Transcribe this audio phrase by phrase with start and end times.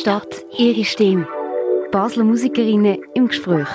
[0.00, 1.28] Stadt, ihre Stimme.
[1.92, 3.68] Basler Musikerinnen im Gespräch.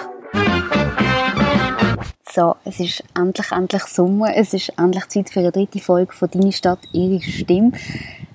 [2.34, 4.36] So, es ist endlich, endlich Sommer.
[4.36, 7.74] Es ist endlich Zeit für eine dritte Folge von «Deine Stadt, ihre Stimme».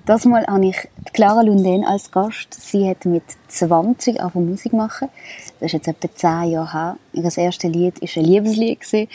[0.05, 0.77] Das Mal habe ich
[1.11, 2.53] Clara Lunden als Gast.
[2.53, 5.09] Sie hat mit 20 angefangen Musik machen.
[5.59, 6.97] Das ist jetzt etwa 10 Jahre her.
[7.11, 9.09] Ihr erstes Lied war ein Liebeslied.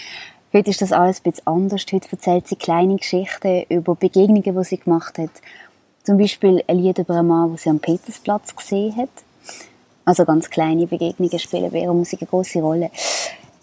[0.52, 1.86] Heute ist das alles ein bisschen anders.
[1.90, 5.30] Heute erzählt sie kleine Geschichten über Begegnungen, die sie gemacht hat.
[6.06, 9.08] Zum Beispiel ein Lied über einen Mann, den sie am Petersplatz gesehen hat.
[10.04, 12.92] Also ganz kleine Begegnungen spielen bei ihrer Musik eine große Rolle.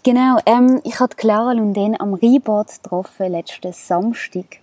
[0.02, 4.58] Genau, ähm, ich hatte Clara Lunden am Rheinbad getroffen, letzten Samstag.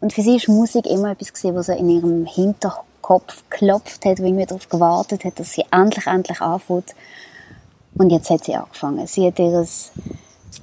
[0.00, 4.24] Und für sie ist Musik immer etwas gewesen, was in ihrem Hinterkopf geklopft hat, wo
[4.24, 6.96] irgendwie darauf gewartet hat, dass sie endlich, endlich anfängt.
[7.96, 9.06] Und jetzt hat sie angefangen.
[9.06, 9.64] Sie hat ihr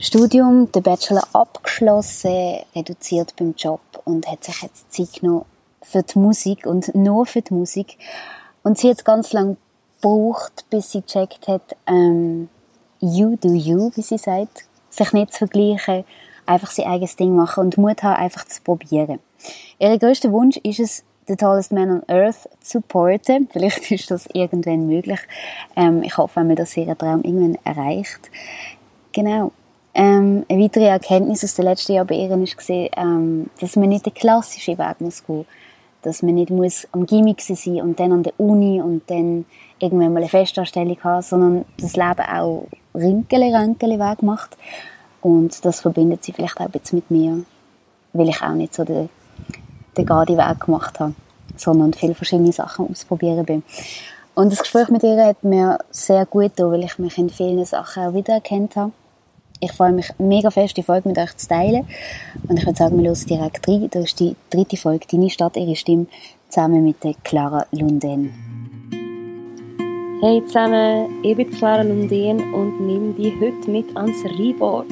[0.02, 5.45] Studium, den Bachelor abgeschlossen, reduziert beim Job und hat sich jetzt Zeit genommen
[5.85, 7.97] für die Musik und nur für die Musik.
[8.64, 9.58] Und sie hat ganz lange
[10.02, 12.50] gebraucht, bis sie gecheckt hat, ähm,
[13.00, 16.03] you do you, wie sie sagt, sich nicht zu vergleichen,
[16.45, 19.19] einfach sein eigenes Ding machen und Mut haben, einfach zu probieren.
[19.80, 23.49] Ihr größter Wunsch ist es, The Tallest Man on Earth zu supporten.
[23.52, 25.20] Vielleicht ist das irgendwann möglich.
[25.75, 28.30] Ähm, ich hoffe, wenn man das ihren Traum irgendwann erreicht.
[29.11, 29.52] Genau.
[29.95, 32.38] Ähm, eine weitere Erkenntnis aus den letzten Jahren bei ihr war,
[32.97, 35.45] ähm, dass man nicht den klassischen Weg muss gehen
[36.06, 39.45] dass man nicht muss am Gimmick sein und dann an der Uni und dann
[39.80, 44.56] irgendwann mal eine Festanstellung haben, sondern das Leben auch Rinkele, Rinkele Weg macht.
[45.22, 47.44] Und das verbindet sie vielleicht auch ein bisschen mit mir,
[48.14, 49.09] weil ich auch nicht so den,
[49.98, 51.16] den Gadi-Weg gemacht habe,
[51.56, 53.64] sondern viele verschiedene Sachen ausprobieren bin.
[54.36, 57.66] Und das Gespräch mit ihr hat mir sehr gut getan, weil ich mich in vielen
[57.66, 58.92] Sachen auch wiedererkannt habe.
[59.61, 61.88] Ich freue mich mega fest, die Folge mit euch zu teilen.
[62.48, 63.88] Und ich würde sagen, wir hören direkt rein.
[63.92, 66.08] Das ist die dritte Folge, «Deine Stadt, ihre Stimme»,
[66.50, 68.33] zusammen mit der Clara Lunden.
[70.22, 74.89] Hey zusammen, ich bin Clara Lunden und nehme dich heute mit ans Rheinboard.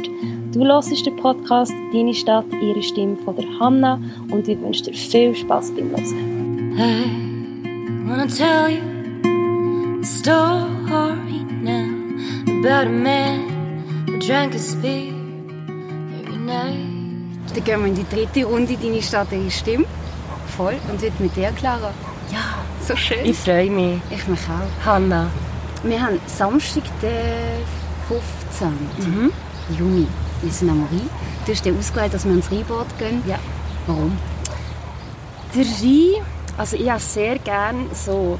[0.53, 3.99] Du hörst den Podcast «Deine Stadt, ihre Stimme» von der Hanna
[4.31, 6.73] und ich wünsche dir viel Spaß beim Hören.
[6.75, 11.87] I wanna tell you a story now
[12.59, 13.52] about a man
[14.05, 14.19] Dann
[17.63, 19.85] gehen wir in die dritte Runde, deine Stadt, ihre Stimme.
[20.57, 20.75] Voll.
[20.91, 21.91] Und heute mit dir, Clara.
[22.31, 23.19] Ja, So schön.
[23.23, 23.99] ich freue mich.
[24.09, 24.85] Ich mich auch.
[24.85, 25.29] Hanna.
[25.83, 27.63] Wir haben Samstag, den
[28.07, 28.67] 15.
[28.99, 29.31] Mhm.
[29.77, 30.07] Juni.
[30.41, 31.09] Wir sind am Rhein.
[31.45, 33.23] Du hast dir ausgewählt, dass wir ins Rheinbad gehen.
[33.27, 33.39] Ja.
[33.87, 34.17] Warum?
[35.55, 36.25] Der Rhein,
[36.57, 38.39] also ich habe sehr gerne so,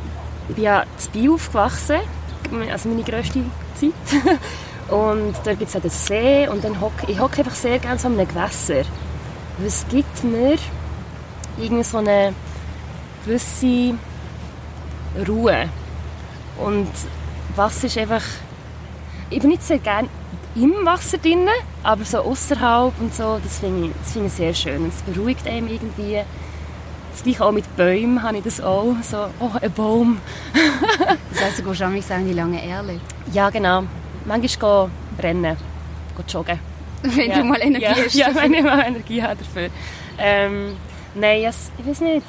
[0.50, 1.98] ich bin ja in Biel aufgewachsen,
[2.72, 3.44] also meine grösste
[3.80, 3.94] Zeit.
[4.90, 7.98] Und dort gibt es auch den See und dann hock, ich hocke einfach sehr gerne
[7.98, 8.84] so an einem Gewässer.
[9.58, 10.58] Weil Es gibt mir
[11.58, 12.34] irgendwie so eine
[13.26, 13.96] gewisse
[15.28, 15.70] Ruhe.
[16.60, 16.90] Und
[17.56, 18.24] Wasser ist einfach...
[19.30, 20.10] Ich bin nicht sehr gerne
[20.56, 21.48] im Wasser drin,
[21.82, 24.88] aber so außerhalb und so, das finde ich, das finde ich sehr schön.
[24.88, 26.20] Es beruhigt einem irgendwie.
[27.12, 28.96] Das gleiche auch mit Bäumen habe ich das auch.
[29.02, 30.20] So, oh, ein Baum.
[31.32, 33.00] Das heisst, du gehst auch in die lange Erle.
[33.32, 33.84] Ja, genau.
[34.26, 35.58] Manchmal gehen brennen,
[36.16, 36.60] gehen joggen.
[37.04, 37.38] Wenn ja.
[37.38, 38.14] du mal Energie ja, hast.
[38.16, 39.70] Ja, wenn ich mal Energie habe dafür.
[40.18, 40.78] Ähm,
[41.16, 42.26] nein, es, ich weiß nicht.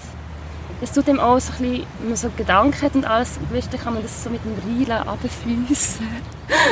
[0.82, 3.72] Es tut ihm auch so ein bisschen, wenn man so Gedanken hat und alles, weißt,
[3.72, 6.08] dann kann man das so mit dem Reilen runterfliessen.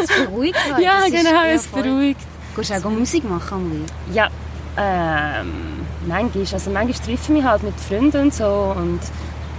[0.03, 0.83] Es beruhigt halt.
[0.83, 1.83] Ja, Das genau, es voll.
[1.85, 2.21] beruhigt.
[2.57, 3.85] Gehst du auch Musik machen am Rhein?
[4.13, 4.29] Ja,
[4.77, 6.45] ähm, manchmal.
[6.53, 9.01] Also manchmal treffe ich mich halt mit Freunden und so und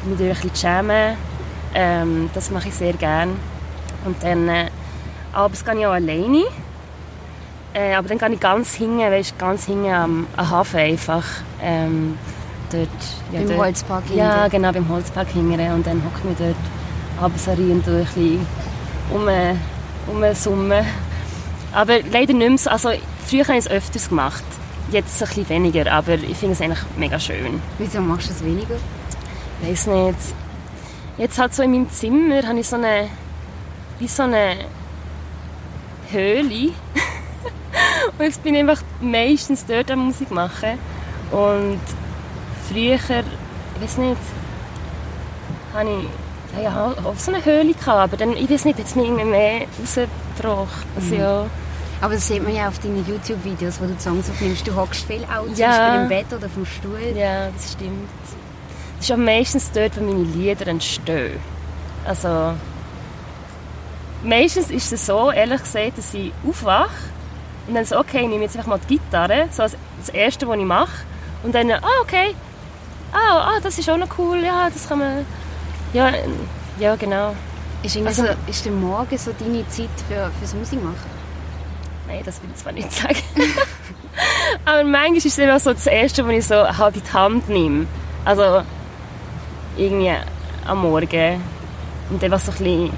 [0.05, 1.15] mit ein bisschen jammen.
[1.73, 3.31] Ähm, das mache ich sehr gerne.
[4.05, 4.69] Und dann, äh,
[5.33, 6.43] abends gehe ich auch alleine.
[7.73, 11.23] Äh, aber dann gehe ich ganz hinten, weißt, ganz hinten am, am Hafen einfach.
[11.61, 12.17] Ähm,
[12.71, 12.87] dort,
[13.31, 14.51] ja, Beim dort, Holzpark Ja, hinten.
[14.51, 15.59] genau, beim Holzpark hinten.
[15.71, 16.55] Und dann hocke ich dort
[17.21, 18.45] abends rein und ein bisschen
[19.11, 19.27] um,
[20.15, 20.85] umsummen.
[21.73, 22.69] Aber leider nicht mehr so.
[22.69, 22.91] Also,
[23.25, 24.43] früher habe ich es öfters gemacht.
[24.91, 27.59] Jetzt ein bisschen weniger, aber ich finde es eigentlich mega schön.
[27.79, 28.75] Wieso machst du es weniger?
[29.63, 30.19] Ich weiß nicht.
[31.17, 33.07] Jetzt halt so in meinem Zimmer habe ich so eine,
[33.99, 34.55] wie so eine
[36.11, 36.71] Höhle.
[38.17, 40.77] und jetzt bin ich einfach meistens dort am Musik machen.
[41.31, 41.79] Und
[42.69, 44.17] früher, ich weiß nicht,
[45.73, 49.05] habe ich ja, auch so eine Höhle gehabt, aber dann, ich weiß nicht, jetzt mich
[49.05, 50.85] irgendwie mehr rausgebracht.
[50.95, 51.45] Also, ja.
[51.99, 54.67] Aber das sieht man ja auf deinen YouTube-Videos, wo du die Songs aufnimmst.
[54.67, 55.69] Du hockst viel auch, zum Ja.
[55.69, 57.13] Beispiel im Bett oder vom Stuhl.
[57.15, 58.09] Ja, das stimmt.
[58.97, 61.39] Das ist auch meistens dort, wo meine Lieder entstehen.
[62.05, 62.53] Also,
[64.23, 66.89] meistens ist es so, ehrlich gesagt, dass ich aufwache
[67.67, 70.47] und dann so, okay, ich nehme jetzt einfach mal die Gitarre, so als das Erste,
[70.47, 70.91] was ich mache.
[71.43, 72.35] Und dann, ah, okay,
[73.13, 75.25] ah, ah, das ist auch noch cool, ja, das kann man,
[75.93, 76.11] ja,
[76.79, 77.35] Ja, genau.
[77.83, 80.95] Ist, Also- so, ist der Morgen so deine Zeit für, fürs Musikmachen?
[82.07, 83.15] Nein, das will ich zwar nicht sagen.
[84.65, 87.49] Aber manchmal ist es immer so das Erste, was ich so halt in die Hand
[87.49, 87.85] nehme.
[88.25, 88.63] Also
[89.77, 90.13] irgendwie
[90.65, 91.41] am Morgen.
[92.09, 92.89] Und dann was so ein bisschen,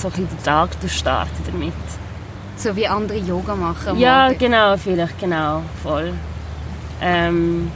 [0.00, 1.72] so ein den Tag durchstarten damit.
[2.56, 4.38] So wie andere Yoga machen Ja, Morgen.
[4.38, 6.12] genau, vielleicht, genau, voll.
[7.00, 7.70] Ähm,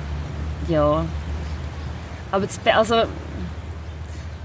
[0.68, 1.04] ja.
[2.30, 2.94] Aber das Be also,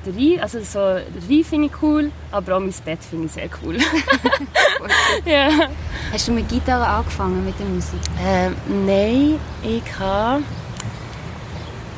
[0.06, 3.32] der Reif, also so, der Reif finde ich cool, aber auch mein Bett finde ich
[3.34, 3.78] sehr cool.
[5.26, 5.50] ja.
[6.14, 8.00] Hast du mit Gitarre angefangen, mit der Musik?
[8.26, 8.56] Ähm,
[8.86, 10.44] nein, ich habe...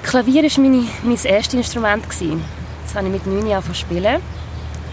[0.03, 2.09] Klavier war meine, mein erstes Instrument.
[2.09, 2.43] Gewesen.
[2.83, 4.19] Das habe ich mit neun Jahren spielen.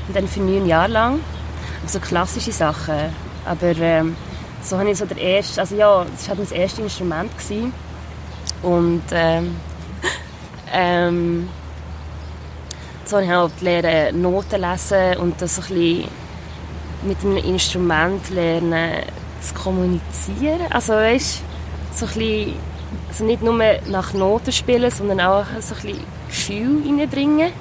[0.08, 1.20] Und dann für neun Jahre lang.
[1.86, 3.14] So klassische Sachen.
[3.44, 4.16] Aber ähm,
[4.62, 5.60] so habe ich so der erste...
[5.60, 7.30] Also ja, das war halt mein erstes Instrument.
[7.38, 7.72] Gewesen.
[8.62, 9.56] Und ähm,
[10.72, 11.48] ähm,
[13.04, 16.08] so habe ich halt lernen, Noten lesen und das so ein bisschen
[17.02, 19.02] mit einem Instrument lernen
[19.40, 20.60] zu kommunizieren.
[20.70, 21.42] Also weißt,
[21.94, 22.54] so ein bisschen,
[23.08, 23.54] also nicht nur
[23.86, 27.52] nach Noten spielen, sondern auch so ein bisschen Gefühl reinbringen.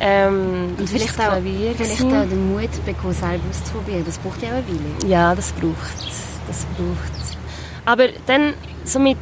[0.00, 2.16] Ähm, Und vielleicht, auch, vielleicht gewesen.
[2.16, 4.04] auch den Mut bekommen, selber auszuprobieren.
[4.04, 5.10] Das braucht ja auch eine Weile.
[5.10, 7.38] Ja, das braucht das braucht.
[7.84, 8.54] Aber dann
[8.84, 9.18] so mit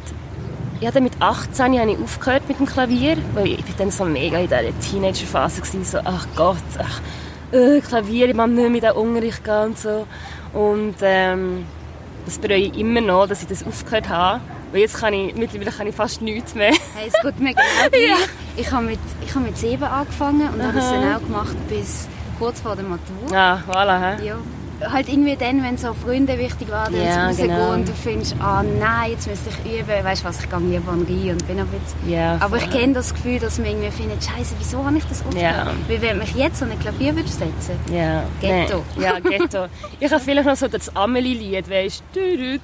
[0.81, 4.05] ich hatte mit 18 habe ich aufgehört mit dem Klavier, weil ich bin dann so
[4.05, 7.01] mega in dieser Teenager-Phase so ach Gott, ach,
[7.51, 10.07] äh, Klavier, ich mag nicht in den Unterricht gehen und so.
[10.53, 11.65] Und ähm,
[12.23, 14.39] das bereue ich immer noch, dass ich das aufgehört habe,
[14.73, 16.73] jetzt kann ich, mittlerweile kann ich fast nichts mehr.
[16.95, 18.29] Hey, es geht mir genau gleich.
[18.57, 22.07] Ich habe mit, ich habe mit sieben angefangen und habe das dann auch gemacht bis
[22.37, 23.31] kurz vor der Matur.
[23.31, 24.17] Ja, voilà.
[24.17, 24.25] hä?
[24.25, 24.37] Ja.
[24.81, 27.73] Halt irgendwie dann, wenn so Freunde wichtig waren, Ja, ja, rausgehen genau.
[27.73, 30.91] und du findest, ah nein, jetzt müsste ich üben, weißt du was, ich gehe lieber
[30.91, 32.09] an rein und bin ein bisschen...
[32.09, 35.25] Ja, Aber ich kenne das Gefühl, dass man irgendwie findet, Scheiße, wieso habe ich das
[35.25, 35.55] aufgehört?
[35.55, 35.73] Ja.
[35.87, 38.83] Weil wenn mich jetzt an ein Klavier würdest setzen Ja, Ghetto.
[38.95, 39.03] Nee.
[39.03, 39.65] Ja, Ghetto.
[39.99, 42.59] Ich habe vielleicht noch so das Amelie-Lied, weißt du,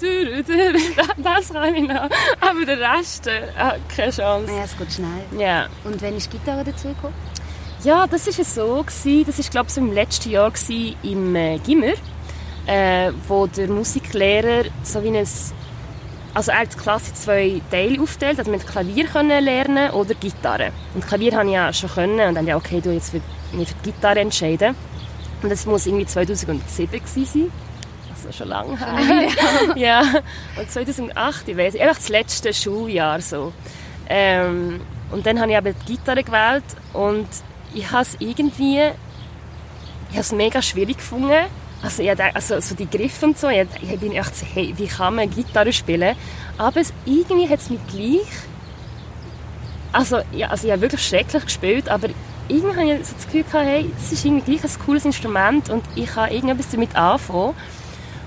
[1.18, 2.10] das kann ich noch.
[2.40, 3.42] Aber der Rest, äh,
[3.96, 4.52] keine Chance.
[4.52, 5.08] naja, es geht schnell.
[5.40, 5.66] Ja.
[5.84, 7.14] Und wenn ist die Gitarre dazugekommen?
[7.86, 8.84] Ja, das war so.
[8.84, 9.26] Gewesen.
[9.28, 11.94] Das war, glaube ich, so im letzten Jahr gewesen, im äh, Gimmer,
[12.66, 15.28] äh, wo der Musiklehrer so wie ein
[16.34, 20.16] also er hat die Klasse in zwei Teile aufgeteilt, also mit Klavier können lernen oder
[20.16, 20.72] Gitarre.
[20.94, 23.22] Und Klavier habe ich ja schon können und dann ja okay, du jetzt für,
[23.54, 24.76] mich für die Gitarre entscheiden.
[25.42, 27.52] Und das muss irgendwie 2007 gewesen sein.
[28.14, 29.30] Also schon lange her.
[29.76, 30.02] ja.
[30.60, 33.54] Und 2008, ich weiß, einfach das letzte Schuljahr so.
[34.10, 34.82] Ähm,
[35.12, 37.28] und dann habe ich eben die Gitarre gewählt und
[37.76, 38.82] ich habe es irgendwie,
[40.12, 41.46] ich habe mega schwierig gefunden.
[41.84, 44.74] Also, ich dachte, also so die Griffe und so, ich, ich bin echt so, hey,
[44.76, 46.16] wie kann man Gitarre spielen?
[46.58, 48.28] Aber es, irgendwie hat es mich gleich,
[49.92, 52.10] also, ja, also ich habe wirklich schrecklich gespielt, aber
[52.48, 55.70] irgendwie habe ich so das Gefühl gehabt, hey, das ist irgendwie gleich ein cooles Instrument
[55.70, 57.54] und ich kann irgendetwas damit anfangen.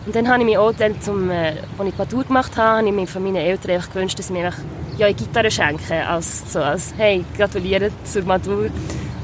[0.06, 2.88] Und dann habe ich mich auch, dann zum, äh, als ich Matur gemacht habe, habe
[2.88, 4.62] ich mir von meinen Eltern einfach gewünscht, dass sie mir einfach,
[4.96, 8.70] ja, eine Gitarre schenken, als, so als, hey, gratuliere zur Matur.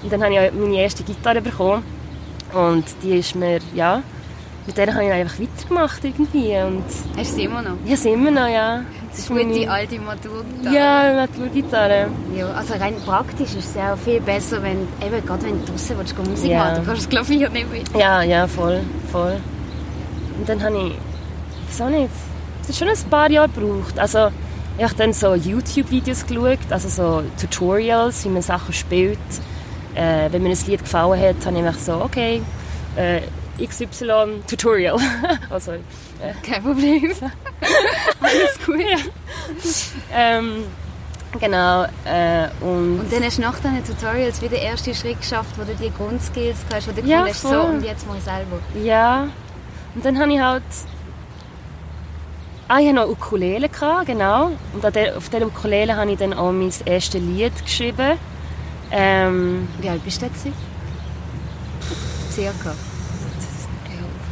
[0.05, 1.83] Und dann habe ich meine erste Gitarre bekommen
[2.53, 4.03] und die ist mir, ja,
[4.67, 6.85] mit der habe ich einfach weitergemacht irgendwie und
[7.19, 7.73] Hast du sie immer noch?
[7.87, 8.83] ja, sind immer noch, ja.
[9.11, 10.75] Das ist meine, alte Maturgitarre.
[10.75, 12.09] ja, Naturgitarre.
[12.37, 15.73] Ja, also rein praktisch ist es ja auch viel besser, wenn, eben, gerade wenn du
[15.73, 16.59] draußen willst, gehen Musik Ja.
[16.65, 17.97] machen du kannst das Klavier nicht mit.
[17.99, 18.81] Ja, ja, voll,
[19.11, 19.37] voll.
[20.39, 20.93] Und dann habe ich,
[21.69, 22.11] wieso nicht,
[22.63, 23.99] es hat schon ein paar Jahre gebraucht.
[23.99, 24.29] Also,
[24.77, 29.19] ich habe dann so YouTube-Videos geschaut, also so Tutorials, wie man Sachen spielt.
[29.95, 32.43] Äh, wenn mir ein Lied gefallen hat, habe ich mir so, okay,
[32.97, 33.21] äh,
[33.65, 34.99] XY Tutorial.
[35.51, 35.79] also, äh,
[36.43, 37.13] Kein Problem.
[38.21, 38.81] Alles gut.
[40.13, 40.65] ähm,
[41.39, 45.51] genau, äh, und, Und dann hast du nach diesen Tutorials wieder den ersten Schritt geschafft,
[45.57, 48.59] wo du die Grundskills hast, wo du Ja, hast, so und jetzt ich selber.
[48.83, 49.29] Ja.
[49.95, 50.63] Und dann habe ich halt.
[52.67, 54.51] Ah, ich hatte noch Ukulele, gehabt, genau.
[54.73, 58.19] Und auf dieser Ukulele habe ich dann auch mein erstes Lied geschrieben.
[58.97, 60.47] Ähm, Wie alt bist du jetzt?
[62.31, 62.71] Circa.
[62.71, 62.75] ja,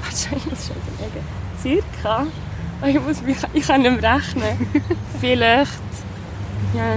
[0.02, 1.26] warte, ich muss schon überlegen.
[1.61, 2.26] Circa.
[2.81, 4.66] Ah, Ich, muss mich, ich kann nicht mehr rechnen.
[5.21, 5.71] Vielleicht.
[6.75, 6.95] Ja,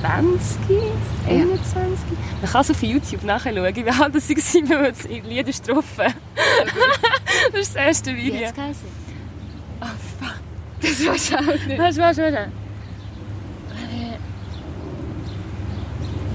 [0.00, 0.58] 20,
[1.28, 1.98] 21.
[2.40, 3.76] Man kann es auf YouTube nachschauen, wie alt
[4.14, 6.14] das war, wenn man das Lied getroffen.
[7.52, 8.46] das ist das erste Wie Video.
[8.48, 8.78] hat es?
[9.80, 9.86] Oh,
[10.18, 10.34] fuck.
[10.80, 11.78] Das weiß auch nicht.
[11.78, 12.52] Warte, warte, warte.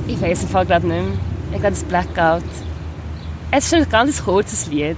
[0.07, 1.13] Ich weiß Fall gerade nicht mehr.
[1.53, 2.43] Ich glaube, das Blackout.
[3.51, 4.97] Es ist schon ein ganz kurzes Lied.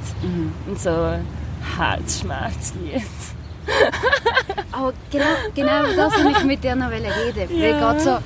[0.68, 1.26] Und so ein
[1.78, 3.04] Herzschmerzlied.
[4.72, 7.06] Aber genau, genau das wollte ich mit dir noch reden.
[7.50, 7.78] Weil Ja.
[7.80, 8.18] gerade so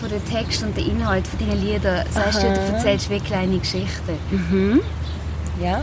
[0.00, 3.58] von den Text und den Inhalt von deinen Liedern sagst du, du erzählst wie kleine
[3.58, 4.18] Geschichten.
[4.30, 4.80] Mhm.
[5.62, 5.82] Ja.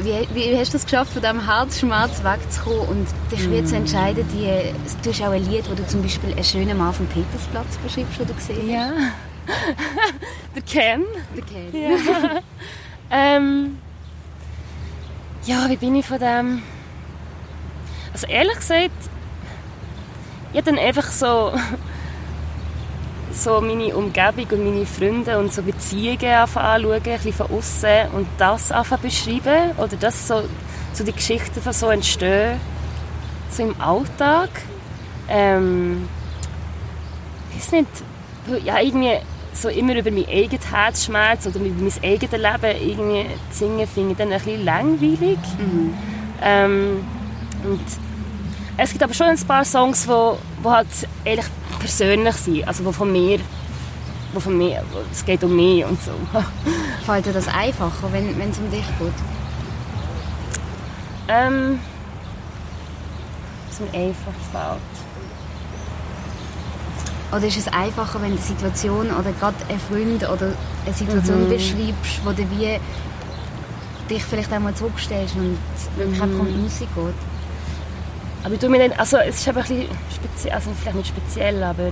[0.00, 4.24] Wie, wie, hast du es geschafft, von diesem Herzschmerz wegzukommen und dich wieder zu entscheiden,
[4.32, 7.76] die, du hast auch ein Lied, wo du zum Beispiel einen schönen Mann vom Petersplatz
[7.82, 8.90] beschreibst, du gesehen Ja.
[10.54, 11.04] Der Ken.
[11.34, 11.42] hast?
[11.42, 12.42] Okay.
[13.10, 13.78] Ähm,
[15.46, 16.62] ja, wie bin ich von dem?
[18.12, 18.90] Also ehrlich gesagt,
[20.52, 21.52] ich habe dann einfach so,
[23.32, 28.26] so meine Umgebung und meine Freunde und so Beziehungen anschauen, ein bisschen von außen und
[28.36, 28.68] das
[29.00, 30.42] beschreiben oder das so,
[30.92, 32.60] so die Geschichten von so entstehen,
[33.50, 34.50] so im Alltag.
[35.30, 36.08] Ähm,
[37.50, 37.88] ich weiß nicht,
[38.64, 39.18] ja, irgendwie
[39.62, 44.12] so immer über mein eigenes Herzschmerz oder über mein eigenes Leben irgendwie zu singen, finde
[44.12, 45.38] ich dann ein bisschen langweilig.
[46.42, 47.04] Ähm,
[47.64, 47.80] und
[48.76, 50.86] es gibt aber schon ein paar Songs, die wo, wo halt
[51.24, 51.46] ehrlich
[51.80, 53.40] persönlich sind, also wo von mir,
[54.32, 56.12] wo von mir, wo, es geht um mich und so.
[57.06, 59.12] Fällt dir das einfacher, wenn wenn es um dich geht?
[61.28, 61.78] ähm,
[63.68, 64.80] was mir einfach fällt.
[67.30, 70.52] Oder ist es einfacher, wenn du eine Situation oder gerade einen Freund oder
[70.84, 71.48] eine Situation Mhm.
[71.48, 72.78] beschreibst, wo du wie
[74.08, 75.98] dich vielleicht einmal zurückstellst und es Mhm.
[75.98, 77.14] wirklich einfach um die Musik geht?
[78.44, 81.08] Aber ich tue mir dann, also es ist aber ein bisschen speziell, also vielleicht nicht
[81.08, 81.90] speziell, aber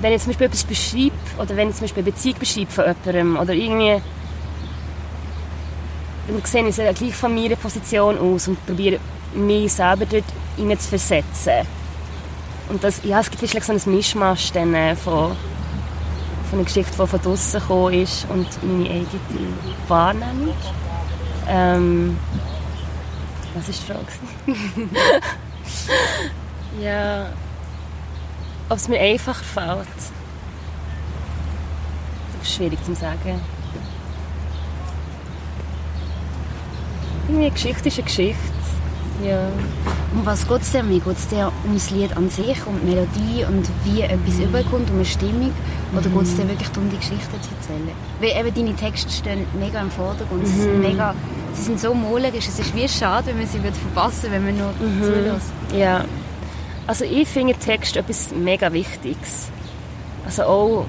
[0.00, 2.84] wenn ich zum Beispiel etwas beschreibe, oder wenn ich zum Beispiel eine Beziehung beschreibe von
[2.86, 4.02] jemandem, oder irgendwie,
[6.28, 8.98] dann sehe ich es gleich von meiner Position aus und probiere
[9.34, 10.24] mich selber dort
[10.56, 11.66] hinein zu versetzen.
[12.72, 15.36] Und das, ja, es gibt vielleicht so ein Mischmasch dann äh, von,
[16.48, 19.06] von einer Geschichte, die von draussen gekommen ist und meine eigene
[19.88, 20.54] Wahrnehmung.
[21.46, 22.16] Ähm,
[23.54, 24.06] was ist die Frage?
[26.80, 27.26] ja.
[28.70, 29.86] Ob es mir einfacher fällt.
[32.38, 33.38] Das ist schwierig zu sagen.
[37.28, 38.51] Irgendwie eine Geschichte ist eine Geschichte.
[39.24, 39.48] Ja.
[40.14, 41.00] Um was geht es dir mehr?
[41.00, 44.96] Geht es dir ums Lied an sich, um die Melodie und wie etwas überkommt, um
[44.96, 45.52] eine Stimmung?
[45.96, 47.90] Oder geht es dir wirklich darum, die Geschichte zu erzählen?
[48.20, 50.46] Weil eben deine Texte stehen mega im Vordergrund.
[50.46, 51.14] Sie, sind mega,
[51.54, 52.48] sie sind so malerisch.
[52.48, 55.52] Es ist wie schade, wenn man sie verpassen würde, wenn man nur zulässt.
[55.74, 56.04] Ja.
[56.86, 59.48] Also ich finde Text etwas mega Wichtiges.
[60.24, 60.86] Also auch...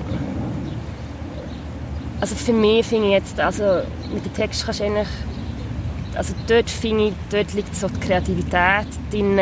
[2.19, 3.81] Also für mich finde ich jetzt, also
[4.13, 5.07] mit dem Text kannst du eigentlich...
[6.15, 9.39] Also dort finde ich, dort liegt so die Kreativität drin,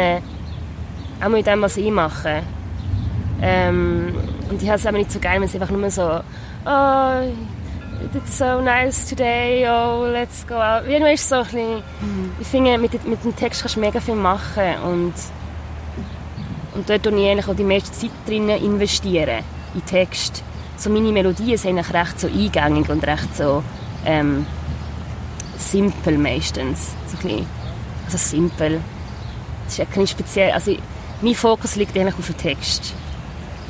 [1.24, 2.44] auch mit dem, was ich mache.
[3.42, 4.16] Ähm,
[4.50, 6.22] und ich habe es eben nicht so geil, wenn es einfach nur so
[6.66, 10.84] «Oh, it's so nice today, oh, let's go out».
[10.88, 11.84] Irgendwie ist so ein bisschen...
[12.40, 15.14] Ich finde, mit, mit dem Text kannst du mega viel machen und
[16.74, 20.44] und dort investiere ich eigentlich auch die meiste Zeit drin investieren, in Text.
[20.78, 23.64] So meine Melodien sind eigentlich recht so eingängig und recht so
[24.06, 24.46] ähm,
[25.62, 26.92] simpel meistens.
[27.08, 27.48] So ein bisschen,
[28.06, 28.82] also simpel.
[29.68, 30.76] Es ist ja kein speziell, also
[31.22, 32.94] mein Fokus liegt eigentlich auf dem Text.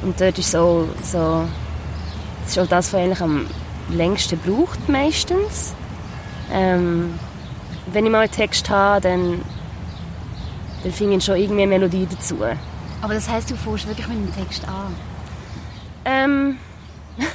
[0.01, 1.48] Und dort ist so, so
[2.43, 3.48] das ist auch das, was eigentlich am
[3.89, 5.75] längsten braucht meistens.
[6.51, 7.19] Ähm,
[7.88, 9.41] wenn ich mal einen Text habe, dann,
[10.83, 12.38] dann finde ich schon irgendwie eine Melodie dazu.
[13.01, 14.95] Aber das heisst, du fährst wirklich mit dem Text an?
[16.05, 16.57] Ähm.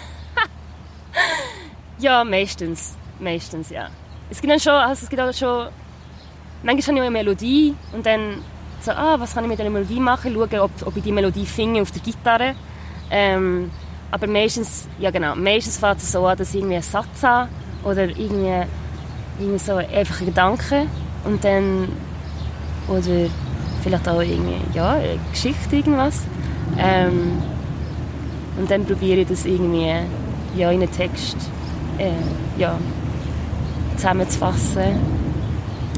[1.99, 2.97] ja, meistens.
[3.19, 3.89] Meistens, ja.
[4.31, 5.69] Es gibt dann schon, also es gibt auch schon.
[6.63, 8.43] Manchmal habe ich eine Melodie und dann
[8.81, 10.35] so, ah, was kann ich mit dieser Melodie machen?
[10.35, 12.55] Schauen, ob, ob ich die Melodie finde auf der Gitarre.
[13.11, 13.71] Ähm,
[14.11, 17.49] aber meistens, ja genau, meistens fängt es so an, dass ich irgendwie einen Satz habe
[17.85, 18.67] oder irgendwie,
[19.39, 20.87] irgendwie so einfach ein Gedanke
[21.25, 21.89] und dann,
[22.89, 23.29] oder
[23.83, 26.23] vielleicht auch irgendwie, ja, eine Geschichte, irgendwas.
[26.79, 27.43] Ähm,
[28.59, 29.93] und dann probiere ich das irgendwie
[30.57, 31.37] ja, in einen Text
[31.99, 32.11] äh,
[32.59, 32.79] ja,
[33.97, 35.01] zusammenzufassen.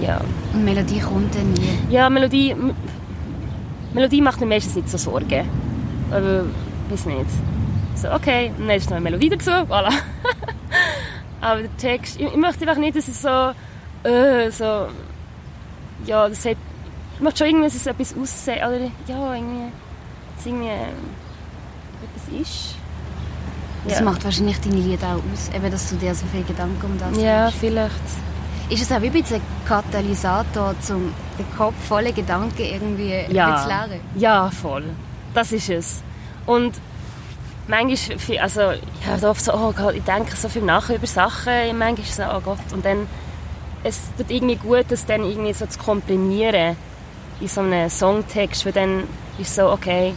[0.00, 0.20] Ja.
[0.52, 1.78] Und Melodie kommt dann nie.
[1.90, 2.54] ja, Melodie,
[3.92, 5.48] Melodie macht mir meistens nicht so Sorgen.
[6.10, 6.44] Aber,
[6.90, 7.26] weiß nicht.
[7.94, 9.92] So, okay, dann ist noch eine Melodie dazu, voilà.
[11.40, 13.52] Aber der Text, ich, ich möchte einfach nicht, dass es so,
[14.08, 14.88] äh, so,
[16.06, 16.56] ja, das hat,
[17.14, 19.72] ich möchte schon irgendwie, dass es etwas aussehen, oder, ja, irgendwie,
[20.36, 20.86] dass irgendwie äh,
[22.04, 22.77] etwas ist.
[23.84, 24.04] Das Ja.
[24.04, 27.16] macht wahrscheinlich deine Lieder auch aus, eben, dass du dir so viel Gedanken um das
[27.20, 27.58] Ja, machst.
[27.58, 27.94] vielleicht.
[28.70, 33.56] Ist es auch wie ein bisschen Katalysator, um den Kopf voller Gedanken irgendwie Ja.
[33.62, 34.00] zu leeren?
[34.16, 34.84] Ja, voll.
[35.32, 36.02] Das ist es.
[36.44, 36.74] Und
[37.66, 38.60] manchmal, also,
[39.00, 42.36] ich habe oft so, oh Gott, ich denke so viel nach über Sachen, manchmal so,
[42.36, 43.06] oh Gott, und dann,
[43.84, 46.76] es tut irgendwie gut, das dann irgendwie so zu komprimieren
[47.40, 49.04] in so einem Songtext, weil dann
[49.38, 50.12] ist so, okay,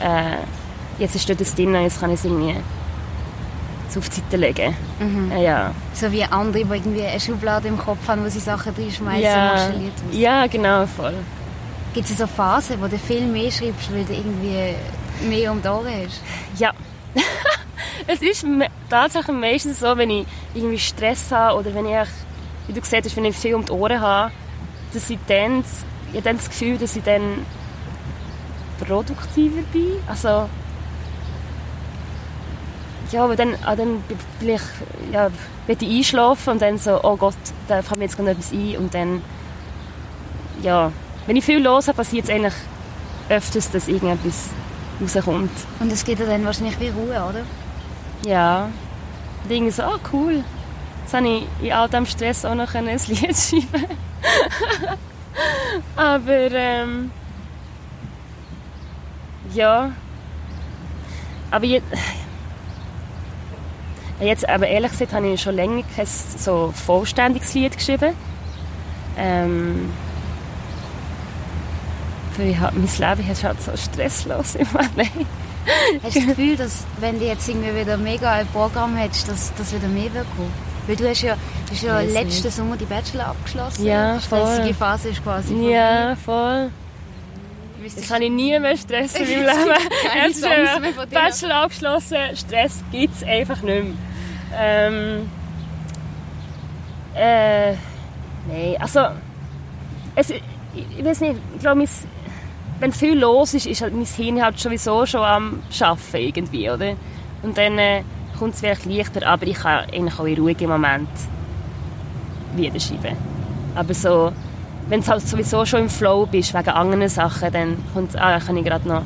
[0.00, 0.36] äh,
[0.98, 2.54] jetzt ist das drin, jetzt kann ich es irgendwie
[3.96, 4.76] auf die Seite legen.
[4.98, 5.32] Mhm.
[5.38, 5.72] Ja.
[5.92, 9.50] So wie andere, die irgendwie eine Schublade im Kopf haben, wo sie Sachen reinschmeißen Ja,
[9.50, 11.14] und installiert ja, genau, voll.
[11.92, 14.74] Gibt es so Phasen, wo du viel mehr schreibst, weil du irgendwie
[15.28, 16.20] mehr um die Ohren hast?
[16.58, 16.72] Ja.
[18.06, 18.46] es ist
[18.88, 22.08] tatsächlich meistens so, wenn ich irgendwie Stress habe oder wenn ich,
[22.66, 24.32] wie du gesagt hast, wenn ich viel um die Ohren habe,
[24.92, 25.64] dass ich dann,
[26.10, 27.44] ich habe dann das Gefühl, dass ich dann
[28.78, 29.96] produktiver bin.
[30.06, 30.48] Also,
[33.10, 34.02] ja, aber dann, ah, dann
[34.40, 34.60] ich,
[35.12, 35.30] ja,
[35.66, 37.34] will ich einschlafen und dann so, oh Gott,
[37.68, 39.22] da fällt mir jetzt gerade etwas ein und dann,
[40.62, 40.92] ja,
[41.26, 42.54] wenn ich viel los habe, passiert es eigentlich
[43.28, 44.50] öfters, dass irgendetwas
[45.00, 45.50] rauskommt.
[45.78, 47.42] Und es gibt dann wahrscheinlich wie Ruhe, oder?
[48.26, 48.68] Ja.
[49.44, 50.44] Und irgendwie so, oh cool.
[51.02, 52.98] Jetzt habe ich in all diesem Stress auch noch ein Lied
[53.36, 53.86] schreiben
[55.96, 57.10] Aber, ähm...
[59.54, 59.92] Ja.
[61.50, 61.86] Aber jetzt...
[64.20, 68.12] Jetzt, aber ehrlich gesagt, habe ich schon länger kein so vollständiges Lied geschrieben.
[69.16, 69.90] Ähm...
[72.36, 72.86] Weil ich hab, mein
[73.16, 75.26] Leben ist halt so stresslos im Moment.
[76.02, 79.52] Hast du das Gefühl, dass wenn du jetzt irgendwie wieder mega ein Programm hättest, dass
[79.54, 80.52] das wieder mehr wird kommen?
[80.86, 82.56] Weil du hast ja, du hast ja letzten nicht.
[82.56, 83.84] Sommer die Bachelor abgeschlossen.
[83.84, 84.74] Ja, Die stressige voll.
[84.74, 85.70] Phase ist quasi vorbei.
[85.70, 86.70] Ja, voll.
[87.96, 89.80] Das kann ich nie mehr Stress in meinem Leben.
[90.24, 91.10] Jetzt.
[91.10, 93.94] Bachelor abgeschlossen, Stress gibt es einfach nicht mehr.
[94.56, 95.30] Ähm,
[97.14, 97.72] äh,
[98.48, 99.00] nein, also,
[100.14, 100.42] es, ich,
[100.74, 101.84] ich weiß nicht, ich glaube,
[102.80, 106.94] wenn viel los ist, ist halt mein Hirn halt sowieso schon am Arbeiten irgendwie, oder?
[107.42, 108.02] Und dann äh,
[108.38, 111.08] kommt es vielleicht leichter, aber ich kann eigentlich auch in ruhigen Moment
[112.56, 113.16] Lieder schreiben.
[113.74, 114.32] Aber so,
[114.88, 118.56] wenn du halt sowieso schon im Flow bist, wegen anderen Sachen, dann kommt ah, kann
[118.56, 119.02] ich gerade noch.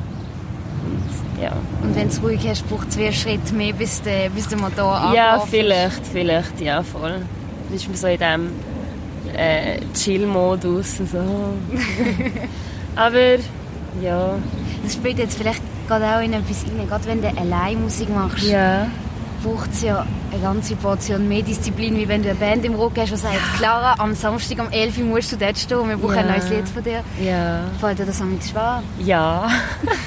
[1.35, 1.51] Und, ja.
[1.81, 4.47] Und wenn du es ruhig hast, braucht es wie einen Schritt mehr, bis der, bis
[4.47, 5.49] der Motor ja, angelaufen ist.
[5.49, 7.15] vielleicht, vielleicht, ja, voll.
[7.71, 8.49] Das ist mir so in diesem
[9.35, 10.97] äh, Chill-Modus.
[11.11, 11.17] So.
[12.95, 13.35] Aber,
[14.01, 14.35] ja.
[14.83, 16.87] Das spielt jetzt vielleicht gerade auch in etwas rein.
[16.87, 18.87] Gerade wenn du allein Musik machst, Ja.
[19.43, 23.01] braucht es ja eine ganze Portion mehr Disziplin, wie wenn du eine Band im Rücken
[23.01, 25.97] hast, die sagt, Clara, am Samstag um 11 Uhr musst du dort stehen und wir
[25.97, 26.31] brauchen ein Ja.
[26.33, 27.03] neues Lied von dir.
[27.23, 27.61] Ja.
[27.79, 28.81] Fällt dir das am schwer?
[28.99, 29.47] Ja.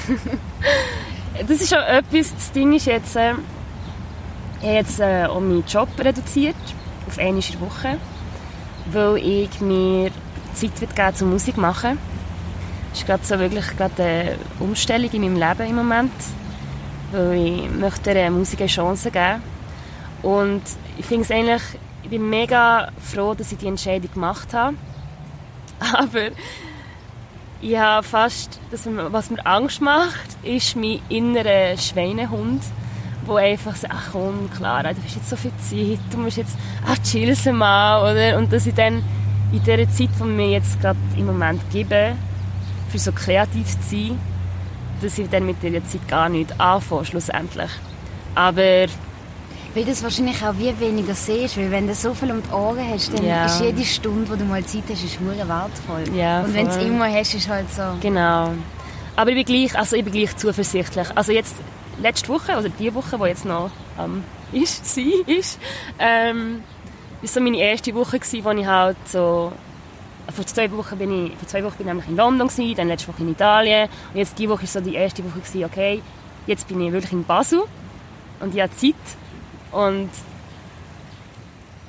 [1.47, 3.33] das ist schon etwas, das Ding ist jetzt, äh,
[4.61, 6.55] ich habe jetzt äh, auch meinen Job reduziert
[7.07, 7.97] auf der Woche,
[8.91, 10.11] weil ich mir
[10.53, 11.97] Zeit will geben zum Musik machen.
[12.89, 16.11] Das ist gerade so wirklich gerade eine Umstellung in meinem Leben im Moment,
[17.11, 19.41] weil ich möchte der Musik eine Chance geben.
[20.21, 20.61] Und
[20.97, 21.61] ich finde es eigentlich,
[22.03, 24.75] ich bin mega froh, dass ich die Entscheidung gemacht habe.
[25.93, 26.29] Aber
[27.61, 32.61] ich fast, das, was mir Angst macht, ist mein innerer Schweinehund,
[33.25, 36.57] wo einfach sagt, ach komm, Clara, du hast jetzt so viel Zeit, du musst jetzt,
[36.87, 38.37] ach chill's mal, oder?
[38.37, 39.03] Und dass ich dann
[39.51, 42.15] in dieser Zeit, die mir jetzt gerade im Moment gebe,
[42.89, 44.19] für so kreativ zu sein,
[45.01, 47.69] dass ich dann mit dieser Zeit gar nicht anfange, schlussendlich.
[48.35, 48.85] Aber
[49.75, 52.49] Weil du es wahrscheinlich auch wie weniger siehst, weil wenn du so viel um die
[52.51, 53.45] Ohren hast, dann Ja.
[53.45, 56.15] ist jede Stunde, wo du mal Zeit hast, ist wertvoll.
[56.15, 57.83] Ja, Und wenn du es immer hast, ist halt so.
[58.01, 58.51] Genau.
[59.15, 61.07] Aber ich bin gleich, also ich bin gleich zuversichtlich.
[61.15, 61.55] Also jetzt,
[62.01, 65.59] letzte Woche, oder die Woche, die jetzt noch ähm, ist, sie ist,
[65.99, 66.63] ähm,
[67.21, 69.51] ist so meine erste Woche gewesen, wo ich halt so,
[70.33, 72.87] vor zwei Wochen bin ich, vor zwei Wochen bin ich nämlich in London gewesen, dann
[72.87, 76.01] letzte Woche in Italien und jetzt die Woche ist so die erste Woche gewesen, okay,
[76.47, 77.63] jetzt bin ich wirklich in Basel
[78.39, 78.95] und ich habe Zeit
[79.71, 80.09] und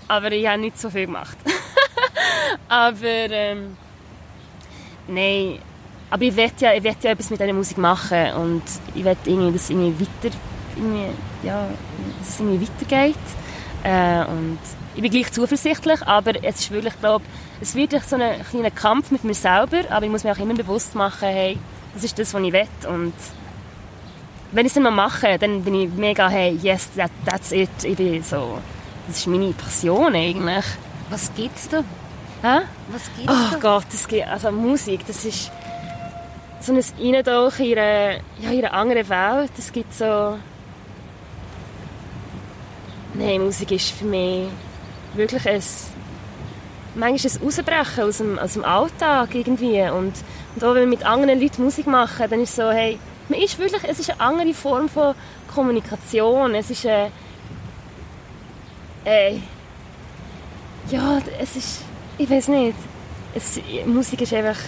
[0.09, 1.37] aber ich habe nicht so viel gemacht.
[2.69, 3.77] aber ähm,
[5.07, 5.59] nein,
[6.11, 8.63] aber ich will ja, ich will ja etwas mit dieser Musik machen und
[8.95, 10.37] ich will irgendwie, dass es irgendwie weiter,
[10.77, 11.07] irgendwie,
[11.45, 11.69] ja,
[12.19, 13.17] dass irgendwie weitergeht.
[13.85, 14.59] Äh, und
[14.95, 17.25] ich bin gleich zuversichtlich, aber es ist wirklich, glaube
[17.61, 20.55] es wird so ein kleiner Kampf mit mir selber, aber ich muss mir auch immer
[20.55, 21.59] bewusst machen, hey,
[21.95, 23.13] das ist das, was ich will und
[24.53, 27.71] wenn ich es dann mal mache, dann bin ich mega, hey, yes, that, that's it.
[27.83, 28.59] Ich bin so,
[29.07, 30.65] das ist meine Passion eigentlich.
[31.09, 31.79] Was gibt's da?
[32.43, 32.65] Hä?
[32.91, 33.59] Was gibt's Oh da?
[33.59, 35.51] Gott, das gibt, also Musik, das ist
[36.61, 39.53] so ein Eintauchen in eine, ja, in eine andere Welt.
[39.59, 40.39] Es gibt so...
[43.15, 44.49] Nein, Musik ist für mich
[45.15, 45.63] wirklich ein...
[46.95, 49.81] Manchmal ein Ausbrechen aus dem, aus dem Alltag irgendwie.
[49.83, 50.13] Und,
[50.55, 52.99] und auch wenn wir mit anderen Leuten Musik machen, dann ist es so, hey,
[53.31, 55.15] man ist wirklich, es ist eine andere Form von
[55.55, 56.55] Kommunikation.
[56.55, 57.11] Es ist eine...
[59.05, 59.39] Äh,
[60.91, 61.83] ja, es ist...
[62.19, 62.77] Ich weiß nicht.
[63.35, 64.59] Es, Musik ist einfach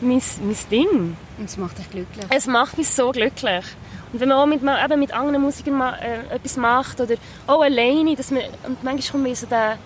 [0.00, 1.16] mein, mein Ding.
[1.38, 2.26] Und es macht dich glücklich.
[2.28, 3.64] Es macht mich so glücklich.
[4.12, 7.14] Und wenn man auch mit, eben mit anderen Musikern mal, äh, etwas macht oder
[7.46, 9.78] auch alleine, dass man, und manchmal kommt mir so der,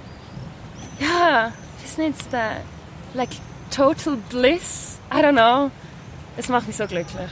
[0.98, 2.62] ja, ich weiß nicht, so der,
[3.12, 3.28] like,
[3.70, 5.70] total bliss, I don't know.
[6.36, 7.28] Es macht mich so glücklich.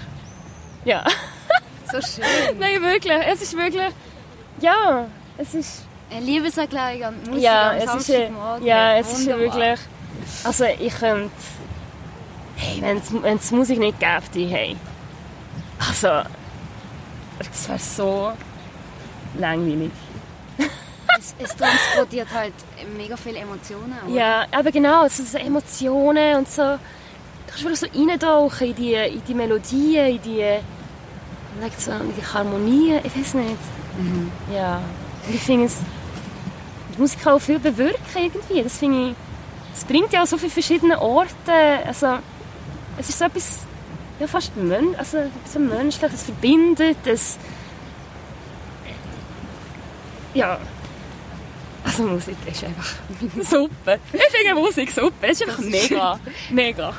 [0.84, 1.04] Ja.
[1.90, 2.58] So schön.
[2.58, 3.92] Nein, wirklich, es ist wirklich,
[4.60, 5.06] ja,
[5.38, 8.08] es ist, Eine Liebeserklärung an die Musik ja, es ist,
[8.62, 9.58] ja, es ist ja Wunderbar.
[9.58, 9.80] wirklich,
[10.44, 11.30] also ich könnte,
[12.56, 12.82] hey,
[13.22, 14.76] wenn es Musik nicht gäbe, hey,
[15.78, 16.22] also,
[17.38, 18.32] das wäre so
[19.38, 19.90] langweilig.
[21.18, 22.54] Es, es transportiert halt
[22.96, 23.94] mega viele Emotionen.
[24.06, 24.14] oder?
[24.14, 26.78] Ja, aber genau, so, so Emotionen und so,
[27.52, 33.16] kannst wirklich so reintauchen in die, in die Melodien, in die, in die Harmonien, ich
[33.16, 33.58] weiß nicht.
[34.54, 34.80] Ja,
[35.26, 35.78] und ich finde es,
[36.94, 39.14] die Musik kann auch viel bewirken irgendwie, das finde ich,
[39.74, 41.52] es bringt ja auch so viele verschiedene Orte,
[41.86, 42.18] also
[42.98, 43.60] es ist so etwas,
[44.18, 47.38] ja fast mön also so menschlich, es verbindet, es,
[50.34, 50.58] ja,
[51.84, 52.94] also Musik ist einfach
[53.42, 53.98] super.
[54.12, 56.92] Ich finde Musik super, es ist einfach Das ist mega, mega.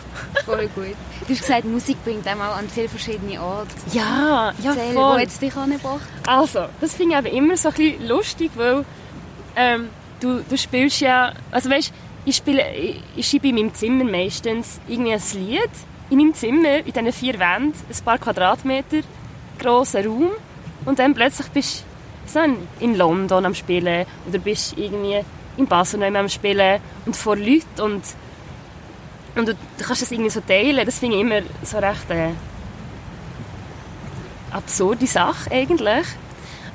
[0.46, 0.96] Voll gut.
[1.28, 3.74] Du hast gesagt, Musik bringt einem auch an viele verschiedene Orte.
[3.94, 5.20] Ja, ja Erzähl, voll.
[5.20, 6.02] wo es dich angebracht?
[6.28, 8.86] Also, das finde ich aber immer so ein bisschen lustig, weil
[9.56, 11.94] ähm, du, du spielst ja, also weißt,
[12.26, 15.72] ich spiele, ich, ich schreibe in meinem Zimmer meistens irgendwie ein Lied
[16.10, 19.00] in meinem Zimmer, in diesen vier Wänden, ein paar Quadratmeter
[19.60, 20.32] grosser Raum
[20.86, 21.86] und dann plötzlich bist
[22.26, 22.40] so
[22.80, 25.22] in- London am Spielen oder bist irgendwie
[25.58, 28.04] in Basel am Spielen und vor Leuten und
[29.36, 32.30] und du, du kannst das irgendwie so teilen, das finde ich immer so recht äh,
[34.52, 36.06] absurde Sache eigentlich.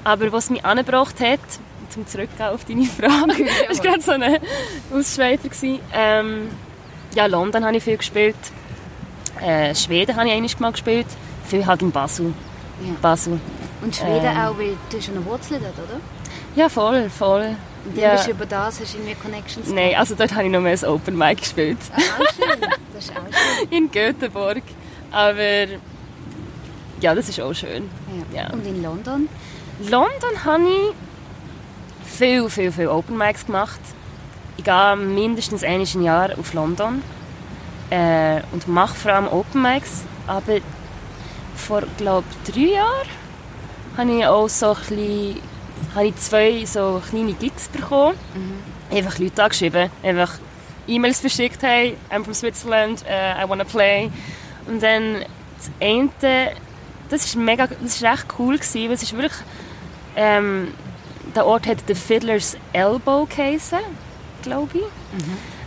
[0.04, 1.38] Aber was mich angebracht hat,
[1.90, 4.38] zum Zurückgehen auf deine Frage, das war gerade so ein
[4.92, 5.48] Ausschweifer.
[5.92, 6.48] Ähm,
[7.14, 8.36] ja, London habe ich viel gespielt.
[9.40, 11.06] Äh, Schweden habe ich einmal mal gespielt.
[11.46, 12.32] Viel halt in Basel.
[12.84, 12.92] Ja.
[13.00, 13.40] Basel.
[13.82, 14.36] Und Schweden Ähm.
[14.38, 16.00] auch, weil du hast eine Wurzel dort, oder?
[16.56, 17.54] Ja, voll, voll.
[17.84, 18.12] Und dann Ja.
[18.12, 20.72] bist du über das, hast du irgendwie Connections Nein, also dort habe ich noch mehr
[20.72, 21.78] ein Open Mic gespielt.
[21.92, 22.60] Ah, auch schön.
[22.92, 23.22] Das ist auch
[23.70, 23.70] schön.
[23.70, 24.62] In Göteborg.
[25.12, 25.66] Aber
[27.00, 27.88] ja, das ist auch schön.
[28.34, 28.42] Ja.
[28.42, 28.50] Ja.
[28.52, 29.28] Und in London?
[29.80, 33.78] London habe ich viel, viel, viel Open Mics gemacht.
[34.56, 37.00] Ich gehe mindestens einmal im Jahr auf London
[37.90, 40.02] äh, und mache vor allem Open Mics.
[40.26, 40.58] Aber
[41.54, 43.08] vor, glaube drei Jahren
[43.98, 45.42] habe ich auch so ein bisschen,
[45.94, 48.16] habe ich zwei so kleine Gigs bekommen.
[48.90, 50.38] Einfach Leute angeschrieben, einfach
[50.86, 54.10] E-Mails verschickt, hey, I'm from Switzerland, uh, I wanna play.
[54.66, 55.24] Und dann
[55.58, 56.52] das eine,
[57.10, 59.32] das ist mega, das ist recht cool gewesen, weil es ist wirklich,
[60.16, 60.68] ähm,
[61.34, 63.80] der Ort hat The Fiddler's Elbow geheißen,
[64.42, 64.84] glaube ich.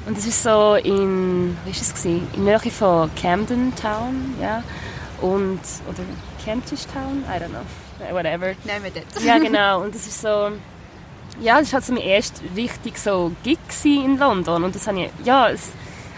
[0.08, 2.28] Und das ist so in, wie ist es gewesen?
[2.34, 4.64] In Nähe von Camden Town, ja.
[5.22, 6.04] Und, oder
[6.44, 7.60] Kentish Town, I don't know,
[8.12, 8.56] whatever.
[8.64, 9.24] Wir dort.
[9.24, 9.82] Ja, genau.
[9.82, 10.52] Und das ist so...
[11.40, 14.64] Ja, das war halt so mein erster richtig so Gig in London.
[14.64, 15.10] Und das habe ich...
[15.24, 15.70] Ja, es,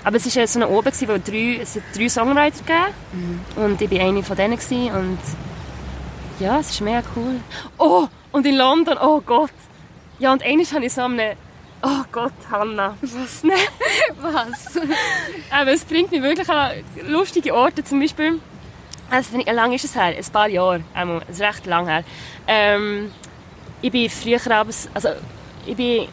[0.03, 3.45] aber es war ja so eine oben, wo drei, es hat drei Songwriter gegeben.
[3.55, 4.57] Und ich war eine von denen.
[4.57, 4.91] Gewesen.
[4.91, 5.19] Und
[6.39, 7.39] ja, es ist mega cool.
[7.77, 9.51] Oh, und in London, oh Gott.
[10.19, 11.35] Ja, und einmal habe ich so eine...
[11.85, 12.95] Oh Gott, Hanna.
[13.01, 13.43] Was?
[13.43, 13.57] Nein.
[14.21, 14.79] Was?
[15.51, 16.71] Aber es bringt mich wirklich an
[17.07, 17.83] lustige Orte.
[17.83, 18.39] Zum Beispiel,
[19.09, 20.15] also finde ich, wie lange ist es her?
[20.15, 20.83] Ein paar Jahre.
[20.93, 21.21] Einmal.
[21.29, 22.03] Es ist recht lang her.
[22.47, 23.11] Ähm,
[23.81, 25.09] ich bin früher abends, also
[25.65, 26.07] ich bin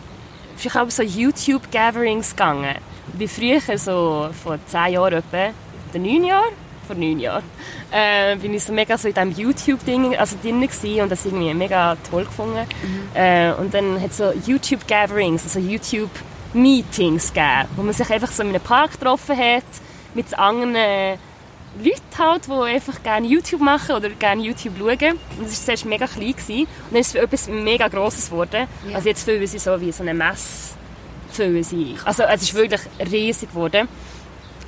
[0.57, 2.77] früher abends so YouTube-Gatherings gegangen.
[3.13, 5.51] Ich bin früher so vor zehn Jahren etwa,
[5.91, 6.55] oder neun Jahren,
[6.87, 7.45] vor neun Jahren,
[7.93, 11.55] äh, bin ich so mega so in diesem YouTube-Ding also drin gewesen und das irgendwie
[11.55, 12.67] mega toll gefunden.
[13.15, 18.43] Äh, und dann hat es so YouTube-Gatherings, also YouTube-Meetings gegeben, wo man sich einfach so
[18.43, 19.65] in einem Park getroffen hat,
[20.15, 21.19] mit anderen
[21.79, 25.19] Leuten halt, die einfach gerne YouTube machen oder gerne YouTube schauen.
[25.39, 26.33] Und das war zuerst mega klein.
[26.33, 26.61] Gewesen.
[26.61, 28.67] Und dann ist es etwas mega Grosses geworden.
[28.89, 28.97] Ja.
[28.97, 30.75] Also jetzt fühlen sie so wie so eine Messe.
[31.31, 31.97] Fühlen sie.
[32.05, 32.81] Also es ist wirklich
[33.11, 33.89] riesig geworden.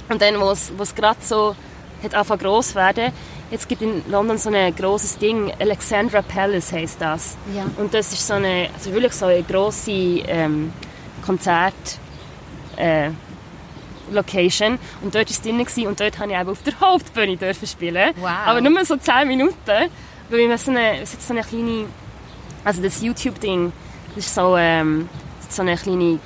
[0.08, 1.56] Und dann, wo es, wo es gerade so
[2.02, 3.12] hat angefangen gross werden,
[3.50, 7.36] jetzt gibt in London so ein grosses Ding, Alexandra Palace heisst das.
[7.54, 7.64] Ja.
[7.76, 10.72] Und das ist so eine, also wirklich so eine grosse ähm,
[11.24, 11.74] Konzert,
[12.76, 13.10] äh,
[14.14, 14.78] Location.
[15.02, 18.12] Und dort war es drin und dort durfte ich eben auf der Hauptbühne dürfen spielen.
[18.16, 18.30] Wow.
[18.46, 21.86] Aber nur so 10 Minuten, weil wir so eine, es hat so eine kleine,
[22.64, 23.72] also das YouTube-Ding,
[24.14, 25.08] das ist so, ähm,
[25.48, 26.18] so eine kleine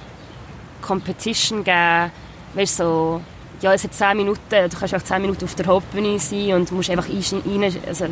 [0.82, 2.12] Competition gegeben,
[2.54, 3.20] weißt, so,
[3.60, 6.70] ja, es hat 10 Minuten, du kannst auch 10 Minuten auf der Hauptbühne sein und
[6.72, 8.06] musst einfach rein, also,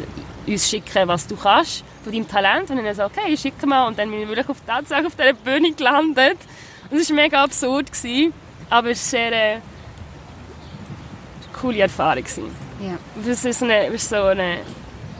[0.46, 2.70] uns schicken, was du kannst von deinem Talent.
[2.70, 3.86] Und dann so, okay, ich schicke mal.
[3.86, 6.38] Und dann bin ich wirklich auf, tatsächlich auf dieser Bühne gelandet.
[6.90, 7.92] Und es war mega absurd.
[7.92, 8.32] Gewesen,
[8.70, 9.60] aber es war eine sehr äh,
[11.52, 12.24] coole Erfahrung.
[12.24, 12.50] Gewesen.
[12.80, 12.98] Ja.
[13.30, 14.58] Es ist so eine, ist so eine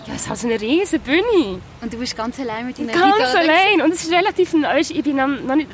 [0.07, 1.61] ja, es hat so eine riesige Bühne.
[1.81, 3.39] Und du bist ganz allein mit deiner Ganz Gitarre.
[3.39, 3.83] allein.
[3.83, 4.79] Und es ist relativ neu.
[4.79, 5.71] Ich bin noch nicht,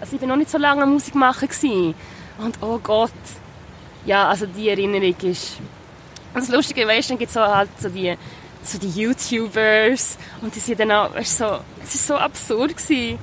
[0.00, 1.94] also ich bin noch nicht so lange am Musik machen gewesen.
[2.38, 3.12] Und oh Gott.
[4.04, 5.58] Ja, also die Erinnerung ist...
[6.32, 8.16] Und das Lustige, weißt du, dann gibt es so halt so die,
[8.62, 12.76] so die YouTubers und die sind dann auch, weißt, du, so, es war so absurd
[12.76, 13.18] gewesen.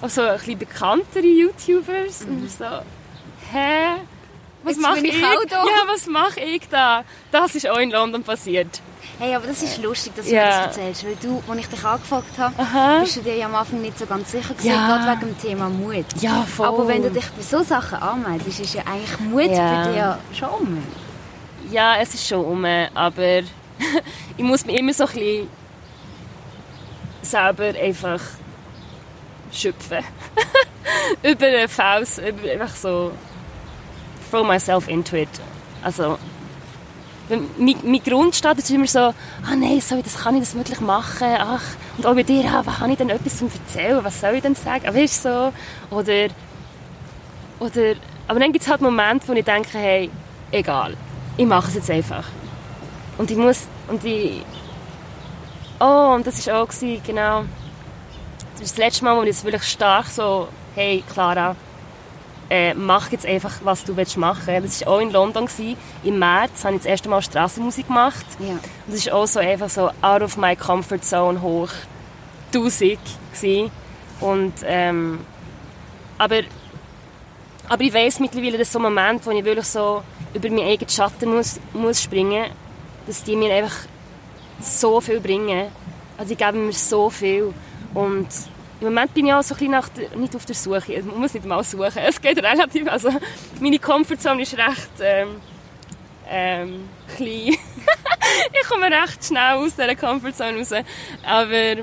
[0.00, 2.64] Auch so ein bisschen bekanntere YouTubers und ich so,
[3.52, 4.00] hä?
[4.64, 5.16] Was mache ich?
[5.16, 5.64] ich auch da.
[5.64, 7.04] Ja, was mache ich da?
[7.32, 8.80] Das ist auch in London passiert.
[9.18, 11.84] Hey, aber das ist lustig, dass du mir das erzählst, weil du, als ich dich
[11.84, 13.00] angefragt habe, Aha.
[13.00, 14.86] bist du dir ja am Anfang nicht so ganz sicher gewesen, Ja.
[14.86, 16.04] gerade wegen dem Thema Mut.
[16.20, 16.66] Ja, voll.
[16.66, 19.84] Aber wenn du dich bei so Sachen anmeldest, ist ja eigentlich Mut Ja.
[19.84, 20.82] bei dir schon um.
[21.70, 23.38] Ja, es ist schon um, aber
[24.36, 25.48] ich muss mich immer so ein bisschen
[27.22, 28.20] selber einfach
[29.52, 30.04] schöpfen.
[31.22, 33.12] über den Faust, über einfach so
[34.32, 35.28] throw myself into it.
[35.82, 36.18] Also,
[37.28, 39.14] mein, mein Grundstadt ist immer so, ah
[39.56, 41.28] nein, ich das, kann ich das wirklich machen?
[41.38, 41.62] Ach,
[41.96, 44.02] und auch bei dir, ah, was habe ich denn etwas zu erzählen?
[44.02, 44.86] Was soll ich denn sagen?
[44.86, 45.52] Aber ist so,
[45.90, 46.28] oder,
[47.60, 47.94] oder,
[48.26, 50.10] aber dann gibt es halt Momente, wo ich denke, hey,
[50.50, 50.96] egal,
[51.36, 52.24] ich mache es jetzt einfach.
[53.18, 54.42] Und ich muss, und ich,
[55.78, 57.44] oh, und das war auch, gewesen, genau,
[58.54, 61.54] das ist das letzte Mal, wo ich jetzt wirklich stark so, hey, Clara,
[62.52, 64.62] äh, mach jetzt einfach, was du willst machen.
[64.62, 65.46] Das war auch in London.
[65.46, 65.74] Gewesen.
[66.04, 68.26] Im März habe ich das erste Mal Straßenmusik gemacht.
[68.38, 68.50] Ja.
[68.50, 71.70] Und das war auch so einfach so out of my comfort zone hoch
[72.54, 72.98] 1000
[73.32, 73.70] gewesen.
[74.20, 75.20] Und, ähm,
[76.18, 76.42] aber,
[77.70, 80.02] aber ich weiss mittlerweile, dass so ein Moment, wo ich wirklich so
[80.34, 82.50] über meinen eigenen Schatten muss, muss springen,
[83.06, 83.76] dass die mir einfach
[84.60, 85.68] so viel bringen.
[86.18, 87.54] Also die geben mir so viel.
[87.94, 88.28] Und
[88.82, 91.02] im Moment bin ich auch so ein bisschen nach nicht auf der Suche.
[91.04, 91.98] Man muss nicht mal suchen.
[91.98, 92.88] Es geht relativ.
[92.88, 93.10] Also
[93.60, 95.40] meine Comfortzone ist recht ähm,
[96.28, 97.54] ähm, klein.
[98.52, 100.72] ich komme recht schnell aus dieser Comfortzone raus.
[101.24, 101.82] Aber,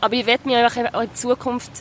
[0.00, 1.72] aber ich werde mich einfach auch in Zukunft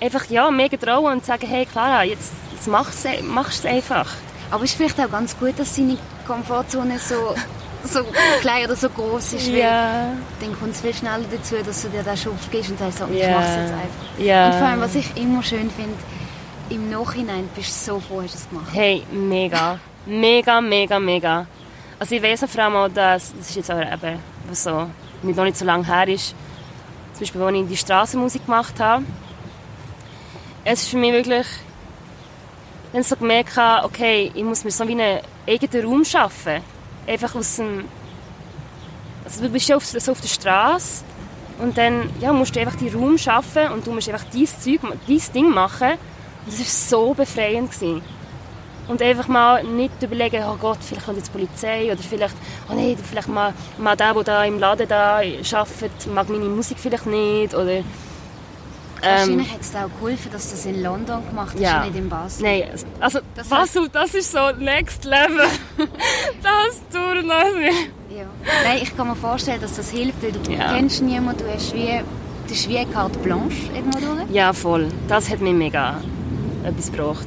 [0.00, 4.10] einfach ja, mega trauen und sagen, hey Clara, jetzt, jetzt machst du es einfach.
[4.50, 7.34] Aber es ist vielleicht auch ganz gut, dass deine Komfortzone so,
[7.84, 8.04] so
[8.40, 10.12] klein oder so groß ist, Ja.
[10.40, 13.06] dann kommt es viel schneller dazu, dass du dir den Schub gibst und sagst, so,
[13.12, 13.30] ich Ja.
[13.32, 14.18] mache es jetzt einfach.
[14.18, 14.46] Ja.
[14.46, 15.96] Und vor allem, was ich immer schön finde,
[16.70, 18.68] im Nachhinein bist du so froh, hast du es gemacht.
[18.72, 19.78] Hey, mega.
[20.06, 21.46] Mega, mega, mega.
[21.98, 24.18] Also ich auch vor allem auch, dass, das ist jetzt auch eben,
[24.48, 24.88] was so,
[25.22, 26.34] nicht, noch nicht so lange her ist,
[27.12, 29.04] zum Beispiel, als ich die Strassenmusik gemacht habe,
[30.64, 31.46] es ist für mich wirklich,
[32.92, 36.60] dann so gemerkt, habe, okay, ich muss mir so wie einen eigenen Raum schaffen.
[37.06, 37.84] Einfach aus dem,
[39.24, 41.04] also du bist ja auf, so auf der Straße
[41.58, 44.80] und dann ja, musst du einfach die Raum schaffen und du musst einfach dieses Zeug,
[45.06, 45.92] dieses Ding machen.
[46.44, 47.70] Und das war so befreiend.
[47.70, 48.02] Gewesen.
[48.88, 52.34] Und einfach mal nicht überlegen, oh Gott, vielleicht kommt jetzt die Polizei oder vielleicht,
[52.68, 56.78] oh nein, vielleicht mal, mal der, der da im Laden da arbeitet, mag meine Musik
[56.80, 57.82] vielleicht nicht oder...
[59.04, 61.80] Ähm, Wahrscheinlich hat es auch geholfen, dass du das in London gemacht hast Ja.
[61.82, 62.42] und nicht in Basel.
[62.44, 62.62] Nein,
[63.00, 65.46] also Das Basel, das ist so next level.
[66.42, 67.24] das tut.
[67.24, 68.24] Ja.
[68.64, 70.74] Nein, ich kann mir vorstellen, dass das hilft, weil du Ja.
[70.76, 72.00] kennst niemanden, du hast wie,
[72.46, 74.30] du hast wie eine Carte Blanche irgendwo durch.
[74.30, 74.86] Ja, voll.
[75.08, 76.00] Das hat mir mega
[76.64, 77.26] etwas gebracht.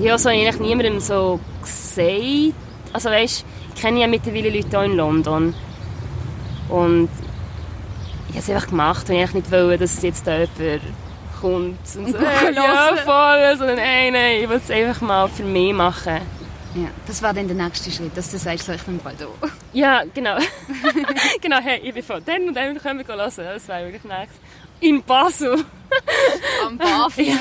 [0.00, 2.54] Ich habe so eigentlich niemandem so gesagt.
[2.92, 3.44] Also weißt,
[3.76, 5.54] ich kenne ja mittlerweile Leute auch in London.
[6.68, 7.08] Und
[8.30, 10.80] ich habe es einfach gemacht, weil ich nicht wollte, dass jetzt da jemand
[11.44, 15.28] kommt und so, gucken hey, ja, voll, sondern hey, nein, ich will es einfach mal
[15.28, 16.20] für mich machen.
[16.74, 19.26] Ja, das war dann der nächste Schritt, dass du sagst, so, ich bin bald da.
[19.72, 20.36] Ja, genau.
[21.40, 23.18] genau, hey, ich bin von dann und dann können wir hören.
[23.36, 24.28] Das wäre wirklich nice.
[24.80, 25.64] In Basel.
[26.66, 27.30] Am Bafi.
[27.30, 27.36] ja.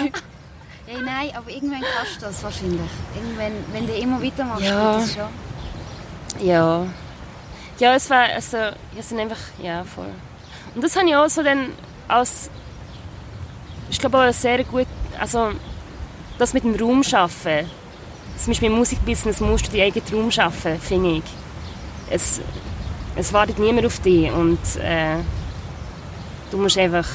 [0.86, 2.82] Hey, nein, aber irgendwann kannst du das wahrscheinlich.
[3.16, 4.98] Irgendwann, wenn du immer weitermachst, Ja.
[4.98, 6.46] geht das schon.
[6.48, 6.86] Ja.
[7.80, 8.58] Ja, es war, also,
[9.00, 10.12] es sind einfach, ja, voll.
[10.76, 11.72] Und das habe ich auch so dann
[12.08, 12.50] als,
[13.94, 14.88] ich glaube auch sehr gut,
[15.20, 15.52] also,
[16.40, 17.70] das mit dem Raum schaffen.
[18.38, 21.24] Zum Beispiel im Musikbusiness musst du deinen eigenen Raum schaffen, finde ich.
[22.10, 22.42] Es,
[23.16, 25.18] es wartet niemand auf dich und äh,
[26.50, 27.08] du musst einfach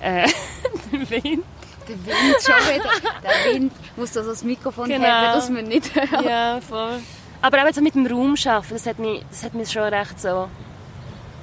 [0.00, 0.26] äh,
[0.92, 1.44] den Wind
[1.88, 2.90] Der Wind schon wieder.
[3.22, 5.06] Der Wind muss das als Mikrofon Genau.
[5.06, 6.24] haben, dass man nicht hört.
[6.24, 6.98] Ja, voll.
[7.40, 9.84] Aber auch jetzt so mit dem Raum arbeiten, das hat mich, das hat mich schon
[9.84, 10.48] recht so...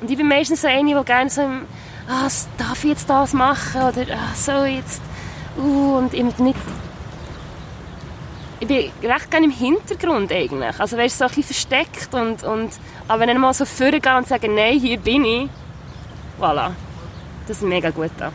[0.02, 1.62] Und ich bin meistens so eine, die gerne so im,
[2.08, 3.82] ah, darf ich jetzt das machen?
[3.82, 5.02] Oder ah, so jetzt...
[5.58, 6.60] Uh, und eben nicht...
[8.60, 10.80] Ich bin recht gerne im Hintergrund eigentlich.
[10.80, 12.72] Also weißt, so ein bisschen versteckt und, und...
[13.08, 15.50] Aber wenn ich mal so vorgehe und sage, nein, hier bin ich...
[16.40, 16.72] Voilà.
[17.48, 18.32] Das ist mega gut da.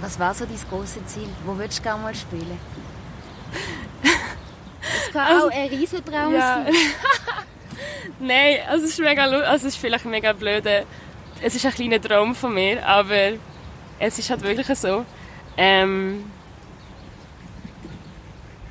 [0.00, 1.28] Was war so dein grosses Ziel?
[1.44, 2.58] Wo würdest du gerne mal spielen?
[5.06, 6.64] Es kann auch ein Riesentraum Ja.
[6.64, 6.74] sein.
[8.20, 10.64] Nein, also es ist mega, also es ist vielleicht mega blöd.
[11.42, 13.32] Es ist ein kleiner Traum von mir, aber
[13.98, 15.04] es ist halt wirklich so.
[15.56, 16.30] Ähm,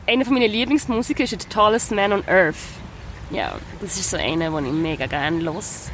[0.07, 2.55] einer von meinen Lieblingsmusiker ist The Tallest Man on Earth.
[3.31, 5.89] Ja, das ist so einer, den ich mega gerne los.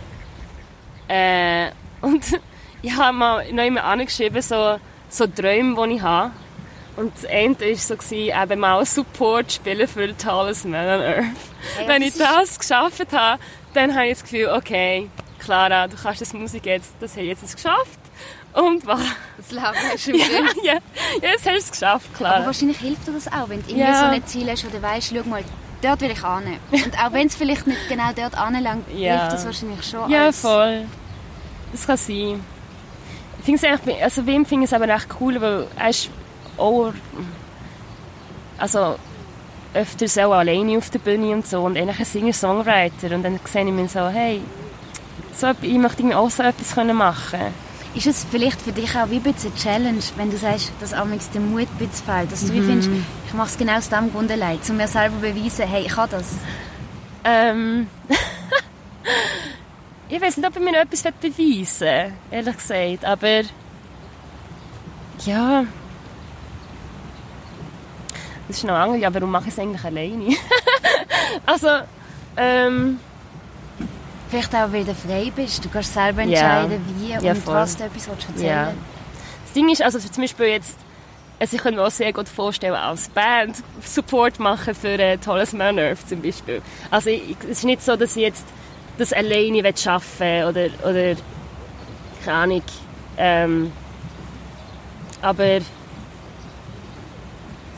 [1.08, 1.70] Äh,
[2.02, 2.24] und
[2.82, 4.80] ich habe mal noch immer angeschrieben, so,
[5.10, 6.32] so Träume, die ich habe.
[6.96, 11.02] Und das eine war so, gewesen, eben mal Support spielen für The Tallest Man on
[11.06, 11.26] Earth.
[11.78, 13.42] Hey, Wenn das ich ist- das geschafft habe,
[13.74, 17.56] dann habe ich das Gefühl, okay, Clara, du kannst das Musik jetzt, das ich jetzt
[17.56, 18.00] geschafft.
[18.54, 19.00] Und was?
[19.38, 20.64] Das Leben hast du im Ja, Griff.
[20.64, 20.74] ja,
[21.22, 22.46] jetzt hast du es geschafft, Aber Clara.
[22.46, 24.00] wahrscheinlich hilft dir das auch, wenn du irgendwie Ja.
[24.00, 25.44] so ein Ziel hast, du weißt, schau mal,
[25.82, 26.60] dort will ich hin.
[26.72, 29.18] Und auch wenn es vielleicht nicht genau dort anlangt, Ja.
[29.20, 30.10] hilft das wahrscheinlich schon.
[30.10, 30.86] Ja, voll.
[31.72, 32.44] Das kann sein.
[33.40, 36.10] Ich finde es eigentlich, also Wim finde ich es aber echt cool, weil er ist
[36.58, 36.92] auch,
[38.58, 38.96] also
[39.74, 43.66] öfters auch alleine auf der Bühne und so und eigentlich ein Singer-Songwriter und dann sehe
[43.66, 44.42] ich mir so, hey,
[45.40, 47.40] so, ich möchte irgendwie auch so etwas können machen
[47.96, 50.94] Ist es vielleicht für dich auch wie ein bisschen eine Challenge, wenn du sagst, dass
[50.94, 52.90] amigs der Mut ein bisschen fehlt, dass du wie findest,
[53.28, 55.94] ich mache es genau aus dem Grund allein, um mir selber zu beweisen, hey, ich
[55.94, 56.36] kann das.
[57.24, 57.88] Ähm,
[60.10, 63.06] ich weiß nicht, ob ich mir etwas beweisen will, ehrlich gesagt.
[63.06, 63.42] Aber
[65.26, 65.66] ja.
[68.48, 70.36] Das ist noch andere, ja, warum mache ich es eigentlich alleine?
[71.46, 71.68] also,
[72.36, 73.00] ähm,
[74.30, 75.64] Vielleicht auch, weil du frei bist.
[75.66, 77.56] Du kannst selber entscheiden, wie Ja, und voll.
[77.56, 78.74] was du etwas erzählen ja.
[79.44, 80.78] Das Ding ist, also zum Beispiel jetzt,
[81.40, 85.54] also ich könnte mir auch sehr gut vorstellen, als Band Support machen für ein tolles
[85.54, 86.62] Man Earth zum Beispiel.
[86.92, 88.46] Also ich, es ist nicht so, dass ich jetzt
[89.00, 91.16] das alleine arbeiten will oder, oder
[92.24, 92.62] keine Ahnung.
[93.18, 93.72] Ähm,
[95.22, 95.60] aber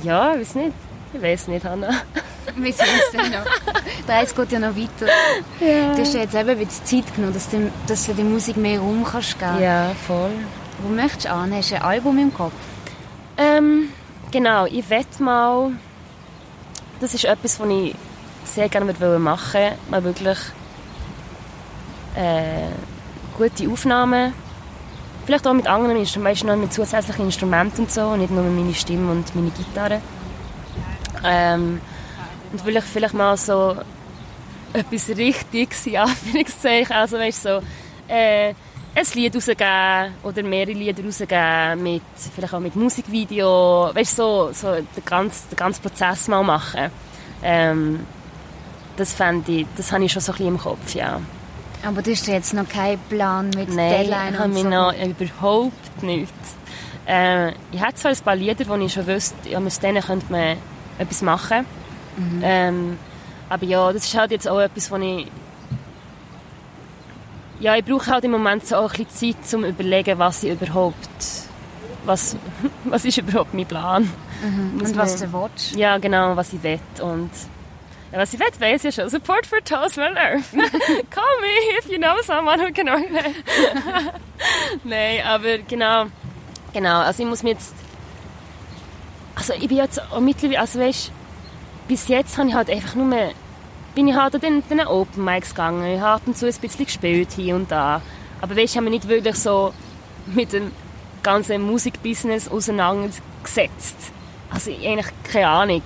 [0.03, 0.73] ja, ich weiß nicht.
[1.13, 1.89] Ich weiß nicht, Hanna.
[2.55, 3.45] Wir sehen es dann noch.
[4.07, 5.11] Der Reis geht ja noch weiter.
[5.59, 8.57] Du hast ja jetzt eben ein bisschen Zeit genommen, dass du, dass du der Musik
[8.57, 9.61] mehr Raum kannst geben.
[9.61, 10.31] Ja, voll.
[10.81, 11.53] Wo möchtest du an?
[11.53, 12.53] Hast du ein Album im Kopf?
[13.37, 13.89] Ähm,
[14.31, 15.71] genau, ich wette mal,
[16.99, 17.95] das ist etwas, was ich
[18.45, 19.75] sehr gerne machen würde.
[19.89, 20.37] Mal wirklich
[22.15, 22.69] äh,
[23.37, 24.33] gute Aufnahmen.
[25.25, 28.63] Vielleicht auch mit anderen Instrumenten, noch mit zusätzlichen Instrumenten und so, und nicht nur mit
[28.63, 30.01] meiner Stimme und meiner Gitarre.
[31.23, 31.79] Ähm,
[32.51, 33.77] und vielleicht, vielleicht mal so
[34.73, 38.53] etwas Richtiges, in Anführungszeichen, also weißt du, so, äh,
[38.93, 42.01] ein Lied rausgeben oder mehrere Lieder rausgeben, mit,
[42.35, 46.91] vielleicht auch mit Musikvideo, weißt du, so, so den, ganzen, den ganzen Prozess mal machen.
[47.41, 48.05] Ähm,
[48.97, 51.21] das fände ich, das habe ich schon so ein bisschen im Kopf, ja.
[51.83, 54.69] Aber du hast ja jetzt noch keinen Plan mit Nein, Deadline ich habe mich so.
[54.69, 56.33] noch überhaupt nicht.
[57.07, 60.31] Äh, ich habe zwar ein paar Lieder, wo ich schon wüsste, ja, aus denen könnte
[60.31, 60.57] man
[60.99, 61.65] etwas machen.
[62.41, 62.97] Ähm,
[63.49, 65.27] aber ja, das ist halt jetzt auch etwas, wo ich...
[67.59, 70.43] Ja, ich brauche halt im Moment so auch ein bisschen Zeit, um zu überlegen, was
[70.43, 70.95] ich überhaupt...
[72.05, 72.35] Was,
[72.85, 74.09] was ist überhaupt mein Plan?
[74.77, 75.75] Muss Und was du willst.
[75.75, 76.79] Ja, genau, was ich will.
[77.01, 77.29] Und
[78.11, 79.09] ja, was ich will, weiß ich ja schon.
[79.09, 80.51] Support for Toast Earth.
[81.09, 83.35] Call me if you know someone who can organize.
[84.83, 86.05] Nein, aber genau.
[86.73, 87.73] Genau, also ich muss mir jetzt...
[89.35, 90.59] Also ich bin jetzt auch mittlerweile...
[90.59, 91.11] Also weißt,
[91.91, 93.05] bis jetzt habe ich halt einfach nur...
[93.05, 93.31] Mehr,
[93.93, 95.83] bin ich halt an den, den Open Mics gegangen.
[95.93, 98.01] Ich habe ab und zu ein bisschen gespielt hier und da.
[98.39, 99.73] Aber weißt, ich habe mich nicht wirklich so
[100.27, 100.71] mit dem
[101.21, 103.97] ganzen Musikbusiness auseinandergesetzt.
[104.49, 105.81] Also ich eigentlich keine Ahnung.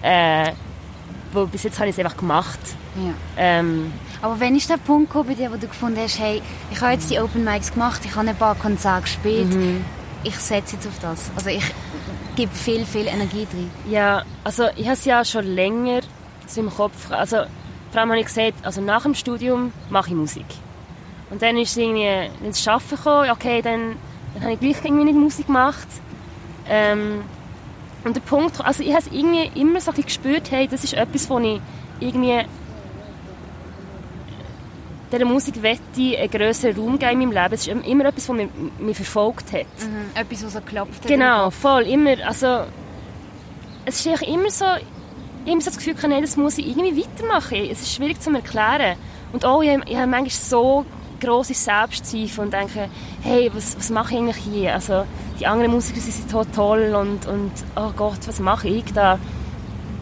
[0.00, 0.52] Äh,
[1.34, 2.58] wo bis jetzt habe ich es einfach gemacht.
[2.96, 3.12] Ja.
[3.36, 6.80] Ähm, Aber wenn ist der Punkt gekommen bei dir, wo du gefunden hast, hey, ich
[6.80, 9.84] habe jetzt die Open Mics gemacht, ich habe ein paar Konzerte gespielt, Mhm.
[10.22, 11.30] ich setze jetzt auf das.
[11.36, 11.62] Also ich
[12.36, 13.70] gebe viel, viel Energie drin.
[13.90, 16.00] ja, also ich habe es ja schon länger
[16.46, 17.10] so im Kopf.
[17.10, 17.38] Also
[17.90, 20.46] vor allem habe ich gesagt, also nach dem Studium mache ich Musik.
[21.30, 23.96] Und dann ist es irgendwie ins Arbeiten gekommen, okay, dann,
[24.34, 25.88] dann habe ich gleich irgendwie nicht Musik gemacht.
[26.68, 27.22] Ähm,
[28.04, 30.84] und der Punkt, also ich habe es irgendwie immer so ein bisschen gespürt, hey, das
[30.84, 31.60] ist etwas, wo ich
[32.00, 32.44] irgendwie
[35.12, 37.54] dieser Musik wette einen grösseren Raum geben in meinem Leben.
[37.54, 38.48] Es ist immer etwas, was mich,
[38.78, 39.66] mich verfolgt hat.
[39.80, 40.10] Mhm.
[40.14, 41.08] Etwas, was so geklopft hat.
[41.08, 42.64] Genau, voll, immer, also
[43.84, 44.64] es ist immer so, ich
[45.42, 47.58] habe immer so das Gefühl, nee, das muss ich irgendwie weitermachen.
[47.70, 48.96] Es ist schwierig zu erklären.
[49.32, 50.86] Und auch, ich habe, ich habe manchmal so
[51.20, 52.88] grosse Selbstzweifel und denke,
[53.22, 54.74] hey, was, was mache ich eigentlich hier?
[54.74, 55.04] Also,
[55.40, 59.18] die anderen Musiker sie sind so toll und, und oh Gott, was mache ich da?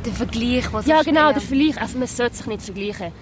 [0.04, 1.80] Der Vergleich, was Ja, genau, der Vergleich.
[1.80, 3.12] Also man sollte sich nicht vergleichen.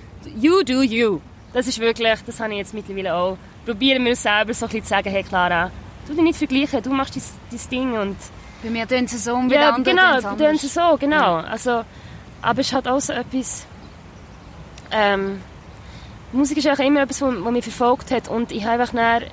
[0.41, 1.21] You do you.
[1.53, 3.39] Das ist wirklich, das habe ich jetzt mittlerweile auch.
[3.65, 5.71] Probieren wir uns selber so ein bisschen zu sagen, hey Clara,
[6.07, 8.17] du dich nicht vergleichen, du machst dein, Ding und
[8.63, 10.37] Bei mir tun sie so und bei ja, den anderen genau, anders.
[10.37, 11.37] denen so, genau.
[11.37, 11.83] Also,
[12.43, 13.67] aber es hat auch so etwas,
[14.93, 15.41] ähm,
[16.33, 19.25] Musik ist auch immer etwas, was mich verfolgt hat und ich habe einfach dann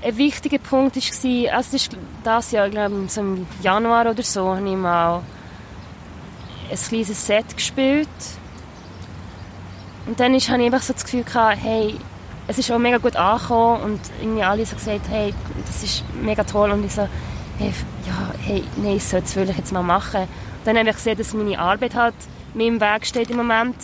[0.00, 4.22] ein wichtiger Punkt war, also das ist das Jahr, ich glaube so im Januar oder
[4.22, 5.22] so, habe ich mal
[6.70, 8.08] ein kleines Set gespielt
[10.08, 11.94] und dann habe ich einfach so das Gefühl gehabt, hey,
[12.46, 15.34] es ist auch mega gut angekommen und irgendwie alle so gesagt, hey,
[15.66, 17.06] das ist mega toll und ich so,
[17.58, 17.72] hey,
[18.06, 20.22] ja, hey, nein, das will ich jetzt mal machen.
[20.22, 22.14] Und dann habe ich gesehen, dass meine Arbeit halt
[22.54, 23.76] mir im Weg steht im Moment.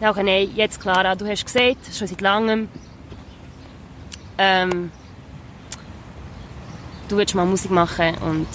[0.00, 2.68] Dann ich nein, jetzt Clara, du hast gesagt, schon seit langem,
[4.38, 4.92] ähm,
[7.08, 8.46] du willst mal Musik machen und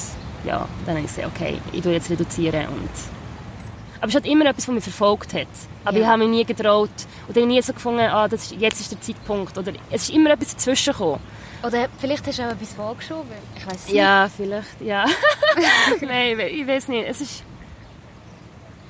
[0.46, 3.19] ja, dann habe ich gesagt, okay, ich tue jetzt reduzieren und
[4.00, 5.48] aber es ist halt immer etwas, was mich verfolgt hat.
[5.86, 6.04] Aber Ja.
[6.04, 6.90] ich habe mich nie getraut
[7.28, 9.58] und ich habe nie so gefunden, ah, das ist, jetzt ist der Zeitpunkt.
[9.58, 11.20] Oder es ist immer etwas dazwischen gekommen.
[11.62, 13.32] Oder vielleicht hast du auch etwas vorgeschoben.
[13.58, 13.96] Ich weiß nicht.
[13.96, 15.06] Ja, vielleicht, ja.
[16.02, 17.06] Nein, ich we- ich weiß nicht.
[17.10, 17.44] Es ist...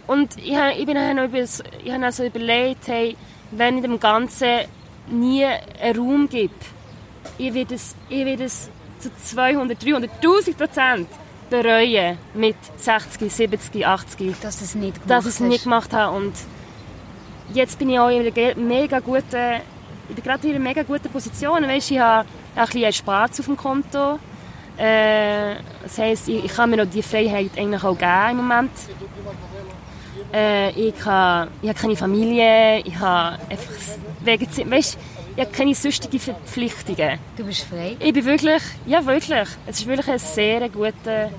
[0.08, 3.16] Und ich, habe, ich bin auch noch über, ich habe auch so überlegt, hey,
[3.52, 4.60] wenn ich dem Ganzen
[5.08, 6.54] nie einen Raum gebe,
[7.38, 11.08] ich werde es, ich werde es zu 200, 300, 1000 Prozent
[11.50, 16.16] bereuen mit 60, 70, 80 Dass es nicht gemacht dass ich es nicht gemacht habe.
[16.16, 16.34] Und
[17.54, 19.62] jetzt bin ich auch in einer mega guten,
[20.10, 21.64] ich bin gerade in einer mega guten Position.
[21.68, 24.20] Weißt, ich habe ein bisschen Spaß auf dem Konto.
[24.78, 28.72] Äh, das heisst, ich, ich kann mir noch die Freiheit eigentlich auch geben im Moment.
[30.34, 33.74] Äh, ich, habe, ich habe keine Familie, ich habe einfach
[34.22, 34.98] wegen, weißt,
[35.36, 37.20] ich habe keine sonstigen Verpflichtungen.
[37.38, 37.96] Du bist frei.
[38.00, 41.30] Ich bin wirklich, ja wirklich, es ist wirklich ein sehr guter,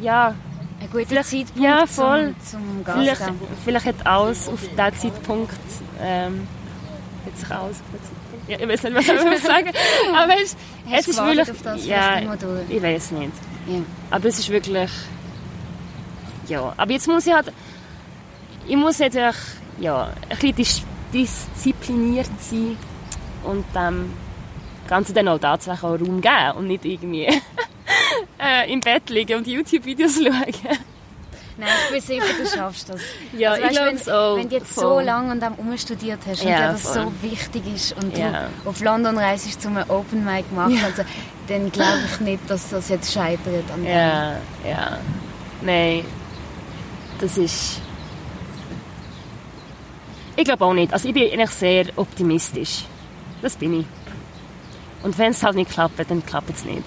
[0.00, 0.34] ja,
[0.80, 2.34] Ein guter Zeitpunkt ja, voll.
[2.50, 3.22] zum, zum Vielleicht,
[3.64, 5.54] vielleicht hat alles auf diesen Zeitpunkt
[6.00, 6.46] ähm,
[7.24, 8.24] hat sich alles auf Zeitpunkt.
[8.48, 9.06] Ja, ich weiß nicht, was
[9.38, 9.70] ich sagen.
[10.14, 10.56] Aber weißt,
[10.92, 11.50] es du ist wirklich.
[11.50, 12.20] auf das ja,
[12.68, 13.32] ich weiß nicht.
[13.66, 13.80] Ja.
[14.10, 14.90] Aber es ist wirklich.
[16.46, 17.50] Ja, aber jetzt muss ich halt.
[18.66, 19.40] Ich muss jetzt einfach,
[19.80, 20.84] ja, ein bisschen
[21.14, 22.76] diszipliniert sein
[23.44, 24.12] und dem
[24.88, 27.24] Ganzen dann auch tatsächlich auch Raum geben und nicht irgendwie
[28.38, 30.76] äh, im Bett liegen und YouTube-Videos schauen.
[31.56, 33.00] Nein, ich bin sicher, du schaffst das.
[33.38, 34.36] Ja, Also, ich weißt, glaub's wenn, auch.
[34.36, 35.04] Wenn du jetzt so Voll.
[35.04, 36.94] lange an dem umstudiert hast und Ja, dir das voll.
[36.94, 38.48] so wichtig ist und Ja.
[38.64, 40.84] du auf London reist zum Open Mic machst, Ja.
[40.86, 41.02] also,
[41.46, 43.92] dann glaube ich nicht, dass das jetzt scheitert an dem.
[43.92, 44.32] Ja,
[44.68, 44.98] ja.
[45.62, 46.04] Nein.
[47.20, 47.80] Das ist.
[50.36, 50.92] Ich glaube auch nicht.
[50.92, 52.84] Also ich bin eigentlich sehr optimistisch.
[53.42, 53.86] Das bin ich.
[55.02, 56.82] Und wenn es halt nicht klappt, dann klappt es nicht.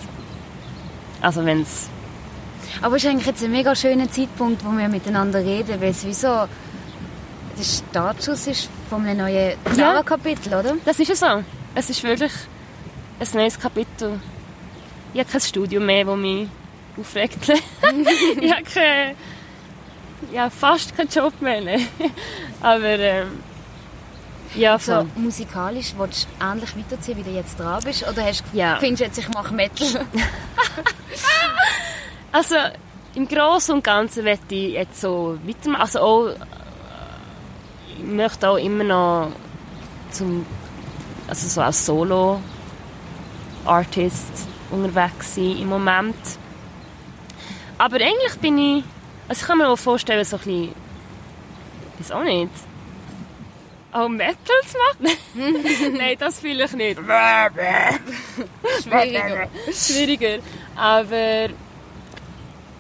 [1.22, 1.90] Also wenn es...
[2.82, 6.06] Aber es ist eigentlich jetzt ein mega schöner Zeitpunkt, wo wir miteinander reden, weil es
[6.06, 9.78] wie so der Startschuss ist von einem neuen Ja.
[9.78, 10.76] Jahre-Kapitel, oder?
[10.86, 11.44] Das ist ja so.
[11.74, 12.32] Es ist wirklich
[13.20, 14.20] ein neues Kapitel.
[15.14, 16.48] Ich habe kein Studium mehr, das mich
[17.00, 17.50] aufregt.
[17.50, 19.16] ich habe keine,
[20.32, 21.62] ja, fast keinen Job mehr.
[21.62, 21.80] ne.
[22.62, 23.40] Aber ähm,
[24.56, 25.06] ja, So, voll.
[25.16, 28.08] musikalisch willst du ähnlich weiterziehen, wie du jetzt dran bist?
[28.08, 28.78] Oder hast du, Ja.
[28.80, 29.88] findest du jetzt, ich mache Metal?
[32.32, 32.56] Also
[33.16, 35.82] im Großen und Ganzen möchte ich jetzt so weitermachen.
[35.82, 36.36] Also auch, äh,
[37.98, 39.32] ich möchte auch immer noch
[40.12, 40.46] zum,
[41.28, 42.42] also so als Solo-Artist
[44.72, 46.16] unterwegs sein im Moment.
[47.78, 48.84] Aber eigentlich bin ich,
[49.28, 50.64] also ich kann mir auch vorstellen, so ein bisschen,
[52.00, 52.52] ich weiß auch nicht,
[53.92, 55.18] auch Metal zu machen?
[55.98, 57.00] Nein, das fühle ich nicht.
[58.84, 59.48] Schwieriger.
[59.72, 60.40] schwieriger.
[60.76, 61.50] Aber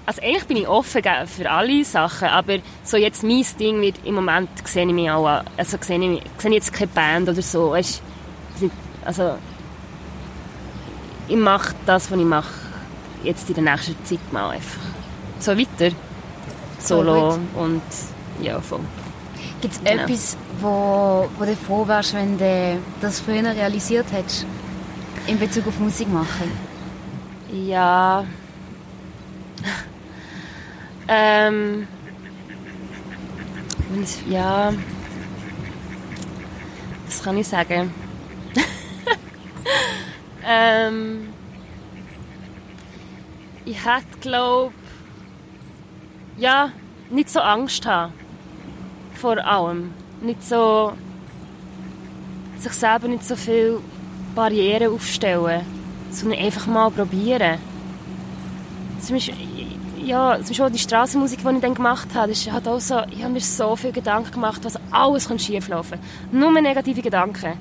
[0.05, 4.15] also eigentlich bin ich offen für alle Sachen, aber so jetzt mein Ding wird im
[4.15, 7.71] Moment sehe ich mich auch, also sehe ich, sehe ich jetzt keine Band oder so,
[7.71, 8.01] weißt,
[9.03, 9.37] also
[11.27, 12.53] ich mache das, was ich mache,
[13.23, 14.79] jetzt in der nächsten Zeit mal einfach
[15.39, 15.93] so weiter,
[16.79, 17.39] solo gut.
[17.55, 17.81] und
[18.41, 18.79] ja voll.
[19.61, 20.03] Gibt es Genau.
[20.03, 24.45] etwas, wo, wo du froh wärst, wenn du das früher realisiert hättest?
[25.25, 26.51] In Bezug auf Musik machen?
[27.51, 28.23] Ja.
[31.07, 31.87] Ähm.
[34.29, 34.73] Ja.
[37.07, 37.93] Was kann ich sagen?
[40.47, 41.29] ähm.
[43.65, 44.73] Ich hätte, glaube
[46.37, 46.69] ja,
[47.09, 48.13] nicht so Angst haben.
[49.13, 49.91] Vor allem.
[50.21, 50.93] Nicht so.
[52.57, 53.79] sich selber nicht so viel
[54.35, 55.61] Barrieren aufstellen,
[56.11, 57.59] sondern einfach mal probieren.
[58.99, 59.35] Zum Beispiel,
[60.03, 63.01] ja, zum Beispiel auch die Straßenmusik, die ich dann gemacht habe, das halt auch so,
[63.11, 66.39] ich habe mir so viele Gedanken gemacht, was alles kann schieflaufen kann.
[66.39, 67.53] Nur negative Gedanken.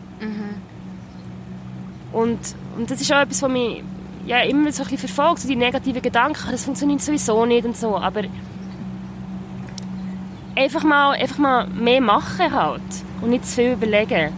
[2.12, 2.38] Und,
[2.78, 3.82] und das ist auch etwas, was mich
[4.26, 7.76] ja, immer so ein bisschen verfolgt, so die negativen Gedanken, das funktioniert sowieso nicht und
[7.76, 8.22] so, aber
[10.56, 12.82] einfach mal, einfach mal mehr machen halt
[13.20, 14.32] und nicht zu viel überlegen.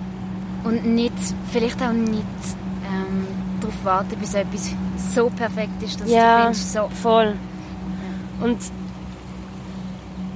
[0.65, 1.13] Und nicht,
[1.53, 2.25] vielleicht auch nicht
[2.85, 3.27] ähm,
[3.61, 4.75] darauf warten, bis etwas
[5.15, 6.89] so perfekt ist, dass ja, du findest, so...
[7.03, 7.35] voll.
[8.41, 8.59] Und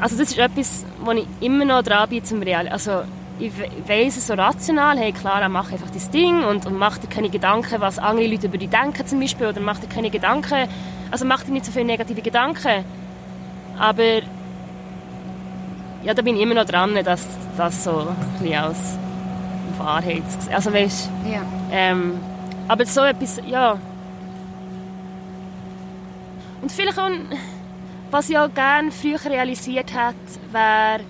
[0.01, 2.66] also das ist etwas, wo ich immer noch dran bin zum Real.
[2.68, 3.03] Also
[3.39, 3.53] ich
[3.87, 7.30] weiss es so rational, hey klar, mach einfach das Ding und, und mach dir keine
[7.30, 10.68] Gedanken, was andere Leute über dich denken zum Beispiel, oder mach dir keine Gedanken,
[11.11, 12.85] also mach dir nicht so viele negative Gedanken.
[13.78, 14.22] Aber
[16.05, 17.26] ja, da bin ich immer noch dran, dass
[17.57, 18.07] das so
[18.42, 18.98] ein als
[19.78, 20.22] Wahrheit,
[20.53, 21.40] also weißt, Ja.
[21.70, 22.14] ähm,
[22.68, 23.76] aber so etwas, ja.
[26.61, 27.11] Und vielleicht auch,
[28.11, 30.14] was ich auch gerne früher realisiert hat,
[30.53, 31.00] wäre,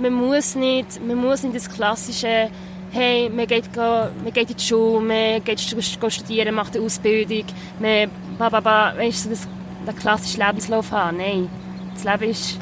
[0.00, 2.50] man muss nicht, man muss nicht das klassische,
[2.92, 5.80] hey, man geht, go, man geht in die Schule, man geht stu-
[6.10, 7.44] studieren, macht eine Ausbildung,
[7.80, 9.48] man, ba, ba, ba, weißt du, das,
[9.86, 11.16] den klassischen Lebenslauf haben.
[11.16, 11.48] Nein,
[11.94, 12.58] das Leben ist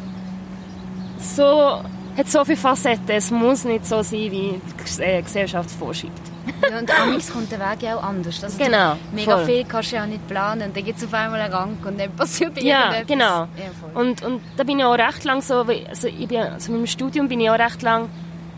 [1.19, 1.83] so,
[2.17, 4.61] hat so viele Facetten, es muss nicht so sein, wie
[4.99, 6.21] die äh, Gesellschaft vorschreibt.
[6.71, 8.43] Ja, und amigs kommt der Weg ja auch anders.
[8.43, 9.45] Also Genau, mega voll.
[9.45, 10.73] viel kannst du ja auch nicht planen.
[10.75, 13.07] Dann gibt es auf einmal einen Rang und dann passiert Ja, irgendetwas.
[13.07, 13.41] genau.
[13.41, 14.03] Ja, voll.
[14.07, 16.87] Und, und da bin ich auch recht lang so, also ich bin, also mit dem
[16.87, 18.09] Studium bin ich auch recht lang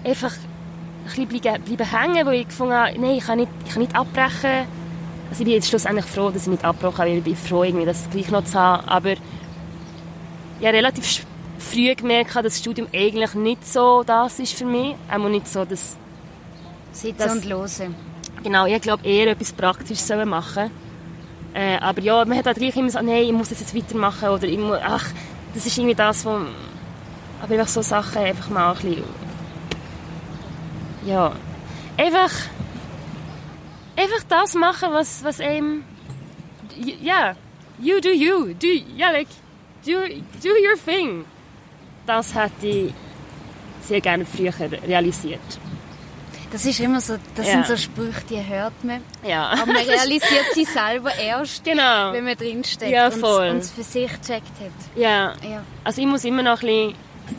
[0.05, 0.33] einfach
[1.17, 3.97] ein bisschen bleiben, hängen, weil ich gefunden habe, nein, ich kann nicht, ich kann nicht
[3.97, 4.67] abbrechen.
[5.29, 7.65] Also ich bin jetzt schlussendlich froh, dass ich nicht abgebrochen habe, weil ich bin froh,
[7.65, 8.89] irgendwie das gleich noch zu haben.
[8.89, 11.27] Aber habe relativ
[11.61, 14.95] früh gemerkt, dass das Studium eigentlich nicht so das ist für mich.
[15.11, 15.97] Auch nicht so, dass
[16.93, 17.95] Sitzen das- und hören.
[18.43, 20.71] Genau, ich glaube eher etwas Praktisches sollen machen.
[21.53, 24.29] Äh, aber ja, man hat halt gleich immer so, nein, ich muss das jetzt weitermachen
[24.29, 25.07] oder ich muss, ach,
[25.55, 26.31] das ist irgendwie das, wo...
[27.43, 29.05] Aber einfach so Sachen einfach mal ein bisschen...
[31.05, 31.33] Ja,
[31.97, 32.31] einfach...
[33.97, 35.85] Einfach das machen, was, was einem...
[36.77, 37.35] Ja,
[37.79, 38.55] you do you.
[38.55, 39.29] Do, ja, like,
[39.85, 39.93] do,
[40.43, 41.25] do your thing.
[42.11, 42.93] Das hätte ich
[43.83, 44.53] sehr gerne früher
[44.85, 45.39] realisiert.
[46.51, 47.53] Das ist immer so, das Ja.
[47.53, 49.01] sind so Sprüche, die hört man.
[49.25, 49.51] Ja.
[49.51, 52.13] Aber man realisiert sie selber erst, Genau.
[52.13, 53.51] wenn man drinsteckt Ja, voll.
[53.51, 54.97] und es für sich gecheckt hat.
[54.97, 55.63] Ja, Ja.
[55.85, 56.95] also ich muss immer noch ein bisschen,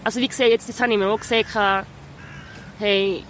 [0.05, 1.45] also wie gesagt, jetzt das habe ich mir auch gesehen,
[2.79, 3.23] hey,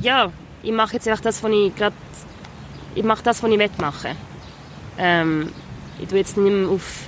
[0.00, 0.32] ja,
[0.64, 1.94] ich mache jetzt einfach das, was ich gerade,
[2.96, 4.16] ich mache das, was ich machen
[4.98, 5.52] ähm,
[6.00, 7.06] Ich tue jetzt nicht mehr auf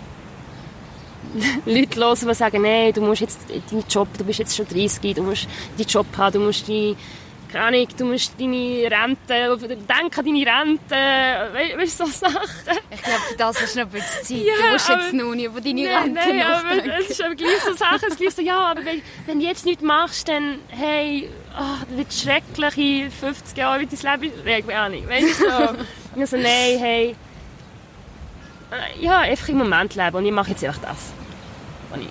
[1.66, 5.14] Leute hören, die sagen, nein, du musst jetzt deinen Job, du bist jetzt schon 30,
[5.14, 5.46] du musst
[5.78, 6.96] deinen Job haben, du musst die
[7.50, 10.94] keine Ahnung, du musst deine Rente, denk an deine Rente,
[11.52, 12.78] we weißt du, so Sachen.
[12.90, 14.46] Ich glaube, für das hast du noch ein bisschen Zeit.
[14.46, 16.90] Ja, du musst aber- jetzt noch nicht über deine Nein, Rente nein, aber nachdenken.
[17.00, 19.66] es ist aber gleich so Sachen, es ist so, ja, aber wenn, wenn du jetzt
[19.66, 24.44] nichts machst, dann, hey, oh, das wird schrecklich in 50 Jahren, wie dein Leben ist.
[24.46, 25.68] Nein, keine Ahnung, weißt du, so.
[26.14, 27.16] Und ich so, nein, hey,
[28.70, 31.12] äh, ja, einfach im Moment leben und ich mache jetzt einfach das,
[31.92, 32.08] was ich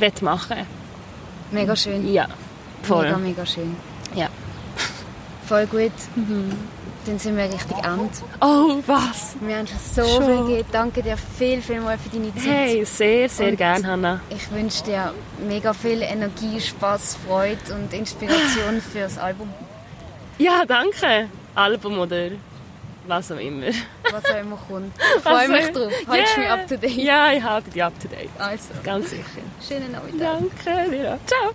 [0.00, 0.66] will machen.
[1.50, 2.12] Mega schön.
[2.12, 2.26] Ja,
[2.82, 3.04] voll.
[3.06, 3.76] Mega, mega schön.
[4.14, 4.28] Ja.
[5.46, 5.92] Voll gut.
[7.06, 8.10] Dann sind wir richtig end.
[8.42, 9.34] Oh, was?
[9.40, 10.24] Wir haben schon so Schon.
[10.24, 10.68] viel gegeben.
[10.72, 12.44] Danke dir viel, viel mal für deine Zeit.
[12.44, 14.20] Hey, sehr, sehr Und- gerne, Hannah.
[14.28, 15.14] Ich wünsche dir
[15.48, 19.48] mega viel Energie, Spaß, Freude und Inspiration fürs Album.
[20.36, 21.28] Ja, danke.
[21.54, 22.28] Album oder
[23.08, 23.66] was auch immer.
[24.10, 24.92] Was auch immer kommt.
[25.16, 25.92] Ich freue mich drauf.
[26.06, 26.96] Haltst du mich up to date?
[26.96, 28.30] Ja, ich halte dich up to date.
[28.38, 29.24] Also, Ganz sicher.
[29.66, 30.40] schönen Nachmittag.
[30.64, 31.14] Danke dir.
[31.14, 31.26] auch.
[31.26, 31.52] Ciao.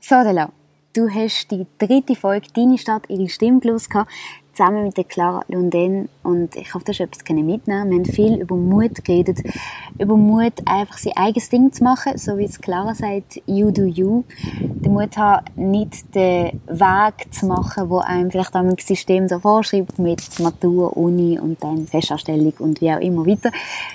[0.00, 0.50] So, Dela,
[0.94, 3.82] du hast die dritte Folge «Deine Stadt, ihre Stimme» gehört,
[4.52, 6.08] zusammen mit der Clara Lunden.
[6.22, 7.90] Und ich hoffe, du hast etwas mitnehmen.
[7.90, 9.38] Wir haben viel über Mut geredet.
[9.98, 13.84] Über Mut, einfach sein eigenes Ding zu machen, so wie es Clara sagt, «You do
[13.84, 14.24] you».
[14.60, 19.38] Den Mut haben, nicht den Weg zu machen, wo einem vielleicht auch das System so
[19.38, 23.50] vorschreibt, mit Matur, Uni und dann Festanstellung und wie auch immer weiter,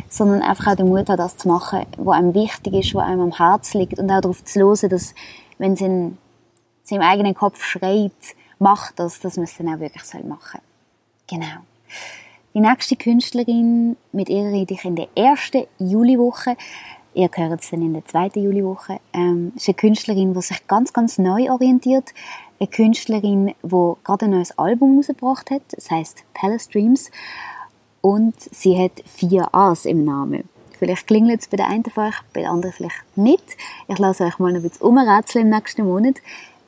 [0.10, 3.22] sondern einfach auch den Mut haben, das zu machen, was einem wichtig ist, was einem
[3.22, 5.14] am Herzen liegt und auch darauf zu hören, dass,
[5.58, 6.18] wenn es in
[6.88, 8.12] sie im eigenen Kopf schreit,
[8.60, 10.62] macht das, dass man es dann auch wirklich soll machen
[11.28, 11.62] Genau.
[12.54, 16.56] Die nächste Künstlerin, mit ihr rede ich in der ersten Juliwoche.
[17.14, 19.00] Ihr hört es dann in der zweiten Juliwoche.
[19.14, 22.14] Ähm, ist eine Künstlerin, die sich ganz, ganz neu orientiert.
[22.60, 25.62] Eine Künstlerin, die gerade ein neues Album rausgebracht hat.
[25.72, 27.12] Das heißt Palace Dreams.
[28.02, 30.48] Und sie hat vier A's im Namen.
[30.80, 33.58] Vielleicht klingelt es bei der einen von euch, bei der anderen vielleicht nicht.
[33.88, 36.16] Ich lasse euch mal ein bisschen umrätseln im nächsten Monat.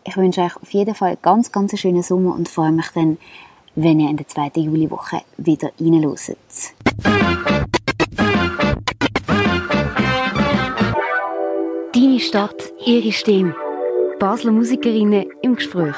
[0.05, 3.17] Ich wünsche euch auf jeden Fall ganz, ganz einen schönen Sommer und freue mich dann,
[3.75, 6.37] wenn ihr in der zweiten Juliwoche wieder reinhört.
[11.93, 13.55] Deine Stadt, ihre Stimme.
[14.19, 15.95] Basler Musikerinnen im Gespräch.